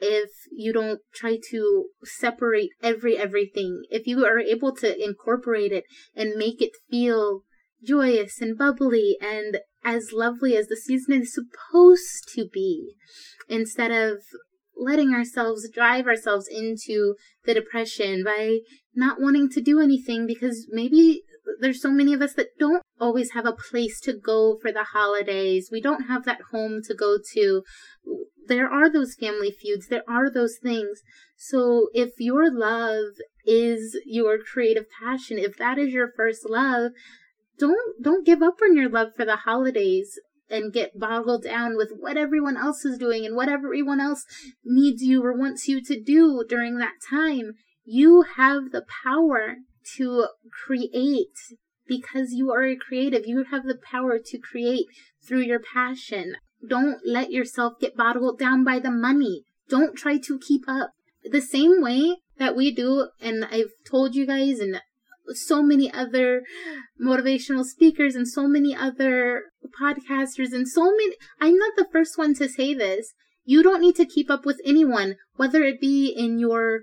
if 0.00 0.30
you 0.50 0.72
don't 0.72 1.00
try 1.14 1.38
to 1.50 1.86
separate 2.04 2.70
every 2.82 3.16
everything. 3.16 3.82
If 3.90 4.06
you 4.06 4.24
are 4.24 4.38
able 4.38 4.74
to 4.76 5.02
incorporate 5.02 5.72
it 5.72 5.84
and 6.14 6.36
make 6.36 6.60
it 6.60 6.72
feel 6.90 7.42
joyous 7.84 8.40
and 8.40 8.56
bubbly 8.58 9.16
and 9.20 9.58
as 9.84 10.10
lovely 10.12 10.56
as 10.56 10.66
the 10.66 10.76
season 10.76 11.22
is 11.22 11.34
supposed 11.34 12.28
to 12.34 12.48
be 12.52 12.94
instead 13.48 13.90
of 13.90 14.18
letting 14.76 15.12
ourselves 15.12 15.68
drive 15.70 16.06
ourselves 16.06 16.48
into 16.48 17.14
the 17.44 17.54
depression 17.54 18.22
by 18.24 18.58
not 18.94 19.20
wanting 19.20 19.48
to 19.48 19.60
do 19.60 19.80
anything 19.80 20.26
because 20.26 20.66
maybe 20.70 21.22
there's 21.60 21.82
so 21.82 21.90
many 21.90 22.12
of 22.12 22.22
us 22.22 22.34
that 22.34 22.48
don't 22.58 22.82
always 23.00 23.32
have 23.32 23.46
a 23.46 23.52
place 23.52 24.00
to 24.00 24.12
go 24.12 24.58
for 24.60 24.72
the 24.72 24.84
holidays. 24.84 25.68
We 25.70 25.80
don't 25.80 26.04
have 26.04 26.24
that 26.24 26.40
home 26.50 26.80
to 26.86 26.94
go 26.94 27.18
to. 27.34 27.62
There 28.46 28.68
are 28.68 28.90
those 28.90 29.14
family 29.14 29.50
feuds. 29.50 29.88
There 29.88 30.04
are 30.08 30.30
those 30.30 30.56
things. 30.62 31.00
So 31.36 31.88
if 31.92 32.12
your 32.18 32.50
love 32.50 33.14
is 33.44 33.98
your 34.04 34.38
creative 34.38 34.86
passion, 35.02 35.38
if 35.38 35.56
that 35.58 35.78
is 35.78 35.92
your 35.92 36.12
first 36.16 36.48
love, 36.48 36.92
don't 37.58 38.02
don't 38.02 38.26
give 38.26 38.42
up 38.42 38.58
on 38.62 38.76
your 38.76 38.88
love 38.88 39.08
for 39.16 39.24
the 39.24 39.36
holidays 39.36 40.18
and 40.50 40.72
get 40.72 40.98
boggled 40.98 41.44
down 41.44 41.76
with 41.76 41.92
what 41.98 42.16
everyone 42.16 42.56
else 42.56 42.84
is 42.84 42.98
doing 42.98 43.26
and 43.26 43.36
what 43.36 43.48
everyone 43.48 44.00
else 44.00 44.24
needs 44.64 45.02
you 45.02 45.22
or 45.22 45.36
wants 45.36 45.68
you 45.68 45.82
to 45.82 46.00
do 46.00 46.44
during 46.48 46.78
that 46.78 46.94
time. 47.10 47.52
You 47.84 48.24
have 48.36 48.70
the 48.70 48.84
power 49.04 49.56
to 49.96 50.26
create 50.64 51.36
because 51.88 52.32
you 52.32 52.52
are 52.52 52.64
a 52.64 52.76
creative. 52.76 53.26
You 53.26 53.44
have 53.50 53.64
the 53.64 53.78
power 53.90 54.18
to 54.18 54.38
create 54.38 54.86
through 55.26 55.40
your 55.40 55.60
passion. 55.60 56.36
Don't 56.66 56.98
let 57.04 57.30
yourself 57.32 57.74
get 57.80 57.96
bottled 57.96 58.38
down 58.38 58.64
by 58.64 58.78
the 58.78 58.90
money. 58.90 59.44
Don't 59.68 59.96
try 59.96 60.18
to 60.18 60.38
keep 60.38 60.62
up. 60.68 60.90
The 61.24 61.40
same 61.40 61.82
way 61.82 62.16
that 62.38 62.56
we 62.56 62.72
do, 62.72 63.08
and 63.20 63.44
I've 63.44 63.72
told 63.88 64.14
you 64.14 64.26
guys, 64.26 64.60
and 64.60 64.80
so 65.34 65.62
many 65.62 65.92
other 65.92 66.42
motivational 67.00 67.64
speakers 67.64 68.14
and 68.14 68.26
so 68.26 68.48
many 68.48 68.74
other 68.74 69.42
podcasters 69.80 70.52
and 70.52 70.66
so 70.66 70.84
many 70.84 71.14
I'm 71.40 71.56
not 71.56 71.74
the 71.76 71.86
first 71.92 72.16
one 72.16 72.34
to 72.36 72.48
say 72.48 72.72
this. 72.72 73.12
You 73.44 73.62
don't 73.62 73.80
need 73.80 73.96
to 73.96 74.06
keep 74.06 74.30
up 74.30 74.44
with 74.44 74.60
anyone, 74.64 75.16
whether 75.36 75.62
it 75.62 75.80
be 75.80 76.08
in 76.08 76.38
your 76.38 76.80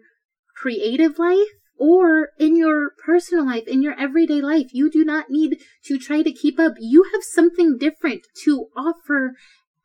creative 0.55 1.17
life 1.19 1.47
or 1.77 2.29
in 2.39 2.55
your 2.55 2.91
personal 3.03 3.45
life, 3.45 3.67
in 3.67 3.81
your 3.81 3.99
everyday 3.99 4.41
life. 4.41 4.67
You 4.71 4.89
do 4.89 5.03
not 5.03 5.29
need 5.29 5.59
to 5.85 5.97
try 5.97 6.21
to 6.21 6.31
keep 6.31 6.59
up. 6.59 6.73
You 6.79 7.05
have 7.13 7.23
something 7.23 7.77
different 7.77 8.21
to 8.43 8.67
offer 8.75 9.33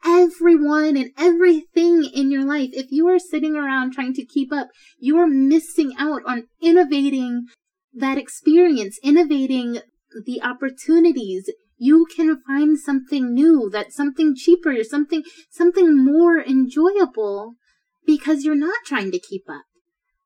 everyone 0.04 0.96
and 0.96 1.10
everything 1.18 2.04
in 2.04 2.30
your 2.30 2.44
life. 2.44 2.70
If 2.72 2.86
you 2.90 3.08
are 3.08 3.18
sitting 3.18 3.56
around 3.56 3.92
trying 3.92 4.14
to 4.14 4.24
keep 4.24 4.52
up, 4.52 4.68
you 4.98 5.18
are 5.18 5.26
missing 5.26 5.92
out 5.98 6.22
on 6.26 6.44
innovating 6.60 7.46
that 7.92 8.18
experience, 8.18 8.98
innovating 9.02 9.80
the 10.24 10.42
opportunities, 10.42 11.50
you 11.76 12.06
can 12.14 12.42
find 12.46 12.78
something 12.78 13.32
new, 13.32 13.70
that's 13.72 13.96
something 13.96 14.34
cheaper, 14.36 14.82
something, 14.84 15.22
something 15.50 15.96
more 15.96 16.38
enjoyable 16.38 17.54
because 18.06 18.44
you're 18.44 18.54
not 18.54 18.84
trying 18.84 19.10
to 19.12 19.18
keep 19.18 19.44
up. 19.48 19.62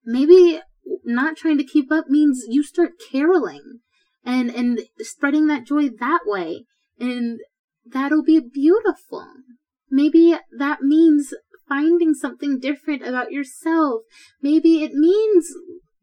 Maybe 0.05 0.61
not 1.05 1.37
trying 1.37 1.59
to 1.59 1.65
keep 1.65 1.91
up 1.93 2.09
means 2.09 2.45
you 2.49 2.63
start 2.63 2.93
caroling 3.11 3.81
and, 4.25 4.51
and 4.51 4.81
spreading 5.01 5.47
that 5.49 5.67
joy 5.67 5.89
that 5.89 6.21
way. 6.25 6.65
And 6.99 7.41
that'll 7.85 8.23
be 8.23 8.41
beautiful. 8.41 9.27
Maybe 9.91 10.37
that 10.59 10.83
means 10.83 11.35
finding 11.69 12.15
something 12.15 12.59
different 12.59 13.07
about 13.07 13.33
yourself. 13.33 14.03
Maybe 14.41 14.83
it 14.83 14.93
means 14.93 15.53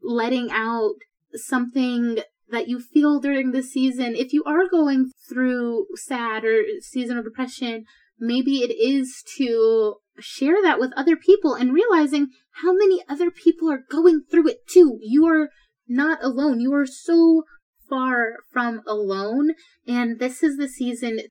letting 0.01 0.49
out 0.51 0.95
something 1.33 2.19
that 2.49 2.67
you 2.67 2.79
feel 2.79 3.19
during 3.19 3.51
the 3.51 3.63
season. 3.63 4.15
If 4.15 4.33
you 4.33 4.43
are 4.45 4.67
going 4.69 5.11
through 5.29 5.87
sad 5.95 6.43
or 6.43 6.63
seasonal 6.81 7.23
depression, 7.23 7.85
maybe 8.19 8.57
it 8.57 8.71
is 8.71 9.23
to 9.37 9.95
share 10.21 10.61
that 10.61 10.79
with 10.79 10.93
other 10.95 11.15
people 11.15 11.53
and 11.53 11.73
realizing 11.73 12.29
how 12.63 12.73
many 12.73 13.03
other 13.09 13.31
people 13.31 13.71
are 13.71 13.83
going 13.89 14.21
through 14.29 14.47
it 14.49 14.67
too. 14.67 14.99
You 15.01 15.25
are 15.27 15.49
not 15.87 16.23
alone. 16.23 16.59
You 16.59 16.73
are 16.73 16.85
so 16.85 17.43
far 17.89 18.37
from 18.51 18.81
alone. 18.87 19.51
And 19.87 20.19
this 20.19 20.43
is 20.43 20.57
the 20.57 20.69
season 20.69 21.21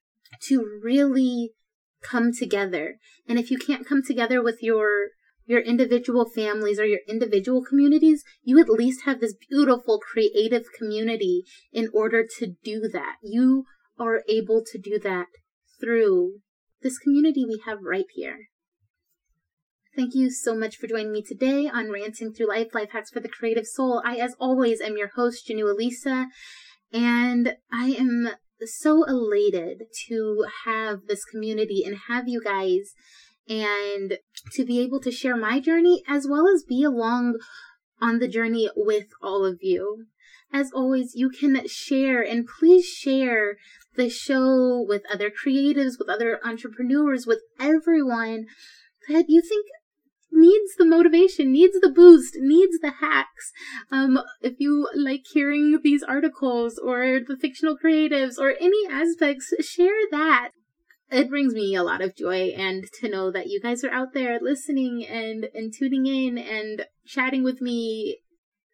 to 0.43 0.81
really 0.83 1.53
come 2.03 2.33
together. 2.33 2.97
And 3.27 3.39
if 3.39 3.51
you 3.51 3.59
can't 3.59 3.87
come 3.87 4.03
together 4.03 4.43
with 4.43 4.63
your 4.63 5.09
your 5.47 5.61
individual 5.61 6.31
families 6.31 6.79
or 6.79 6.85
your 6.85 7.01
individual 7.09 7.61
communities, 7.65 8.23
you 8.45 8.61
at 8.61 8.69
least 8.69 9.05
have 9.05 9.21
this 9.21 9.35
beautiful 9.49 9.99
creative 9.99 10.65
community 10.79 11.43
in 11.73 11.89
order 11.93 12.25
to 12.39 12.55
do 12.63 12.89
that. 12.93 13.17
You 13.21 13.65
are 13.99 14.23
able 14.29 14.63
to 14.71 14.79
do 14.79 14.97
that 15.01 15.27
through 15.81 16.35
this 16.83 16.99
community 16.99 17.45
we 17.45 17.61
have 17.67 17.79
right 17.83 18.07
here. 18.15 18.50
Thank 20.01 20.15
you 20.15 20.31
so 20.31 20.57
much 20.57 20.79
for 20.79 20.87
joining 20.87 21.13
me 21.13 21.21
today 21.21 21.69
on 21.69 21.93
Ranting 21.93 22.33
Through 22.33 22.49
Life, 22.49 22.75
Life 22.75 22.93
Hacks 22.93 23.11
for 23.11 23.21
the 23.21 23.29
Creative 23.29 23.67
Soul. 23.67 24.01
I, 24.03 24.17
as 24.17 24.35
always, 24.41 24.81
am 24.81 24.97
your 24.97 25.11
host, 25.15 25.47
Janu 25.47 25.71
Elisa, 25.71 26.29
and 26.91 27.57
I 27.71 27.91
am 27.99 28.31
so 28.65 29.05
elated 29.05 29.83
to 30.09 30.47
have 30.65 31.01
this 31.07 31.23
community 31.27 31.85
and 31.85 31.99
have 32.09 32.27
you 32.29 32.41
guys 32.43 32.95
and 33.47 34.17
to 34.55 34.65
be 34.65 34.81
able 34.81 35.01
to 35.01 35.13
share 35.13 35.37
my 35.37 35.61
journey 35.61 36.03
as 36.09 36.27
well 36.27 36.49
as 36.49 36.65
be 36.67 36.83
along 36.83 37.39
on 38.01 38.21
the 38.21 38.29
journey 38.29 38.71
with 38.75 39.09
all 39.23 39.45
of 39.45 39.59
you. 39.61 40.07
As 40.51 40.73
always, 40.73 41.13
you 41.15 41.29
can 41.29 41.69
share 41.69 42.23
and 42.23 42.49
please 42.49 42.87
share 42.87 43.59
the 43.97 44.09
show 44.09 44.81
with 44.81 45.03
other 45.13 45.29
creatives, 45.29 45.99
with 45.99 46.09
other 46.09 46.41
entrepreneurs, 46.43 47.27
with 47.27 47.41
everyone 47.61 48.47
that 49.09 49.27
you 49.29 49.43
think 49.43 49.67
needs 50.33 50.75
the 50.77 50.85
motivation, 50.85 51.53
needs 51.53 51.79
the 51.81 51.91
boost, 51.91 52.37
needs 52.39 52.79
the 52.81 52.93
hacks. 53.01 53.53
Um, 53.91 54.21
if 54.41 54.55
you 54.59 54.89
like 54.95 55.25
hearing 55.33 55.81
these 55.83 56.03
articles 56.03 56.79
or 56.79 57.21
the 57.27 57.37
fictional 57.37 57.77
creatives 57.77 58.39
or 58.39 58.55
any 58.61 58.87
aspects, 58.91 59.53
share 59.61 60.09
that. 60.11 60.51
It 61.11 61.29
brings 61.29 61.55
me 61.55 61.75
a 61.75 61.83
lot 61.83 62.03
of 62.03 62.17
joy 62.17 62.55
and 62.57 62.85
to 63.01 63.09
know 63.09 63.33
that 63.33 63.49
you 63.49 63.61
guys 63.61 63.83
are 63.83 63.91
out 63.91 64.15
there 64.15 64.39
listening 64.41 65.05
and, 65.05 65.49
and 65.53 65.73
tuning 65.77 66.07
in 66.07 66.39
and 66.39 66.87
chatting 67.05 67.43
with 67.43 67.61
me. 67.61 68.19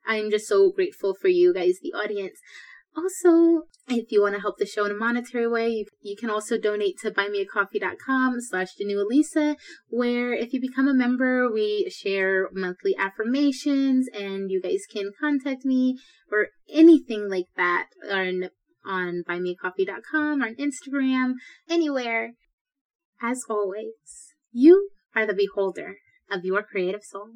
I'm 0.07 0.31
just 0.31 0.47
so 0.47 0.71
grateful 0.71 1.15
for 1.15 1.29
you 1.29 1.55
guys, 1.55 1.79
the 1.83 1.95
audience. 1.95 2.39
Also, 2.97 3.67
if 3.89 4.11
you 4.11 4.23
want 4.23 4.35
to 4.35 4.41
help 4.41 4.57
the 4.59 4.65
show 4.65 4.87
in 4.87 4.93
a 4.93 4.95
monetary 4.95 5.47
way, 5.47 5.69
you, 5.69 5.85
you 6.01 6.17
can 6.17 6.31
also 6.31 6.59
donate 6.59 6.99
to 6.99 7.11
buymeacoffee.com 7.11 8.41
slash 8.41 8.69
Elisa, 8.81 9.57
where 9.89 10.33
if 10.33 10.55
you 10.55 10.61
become 10.61 10.89
a 10.89 10.95
member, 10.95 11.53
we 11.53 11.91
share 11.91 12.49
monthly 12.53 12.97
affirmations 12.97 14.09
and 14.15 14.51
you 14.51 14.63
guys 14.63 14.81
can 14.91 15.11
contact 15.21 15.65
me 15.65 15.99
or 16.33 16.49
anything 16.73 17.29
like 17.29 17.49
that 17.57 17.89
on, 18.11 18.49
on 18.87 19.23
buymeacoffee.com 19.29 20.43
or 20.43 20.47
on 20.47 20.57
Instagram, 20.57 21.35
anywhere. 21.69 22.33
As 23.23 23.43
always, 23.51 24.35
you 24.53 24.91
are 25.15 25.27
the 25.27 25.35
beholder 25.35 25.97
of 26.31 26.45
your 26.45 26.63
creative 26.63 27.03
soul. 27.03 27.29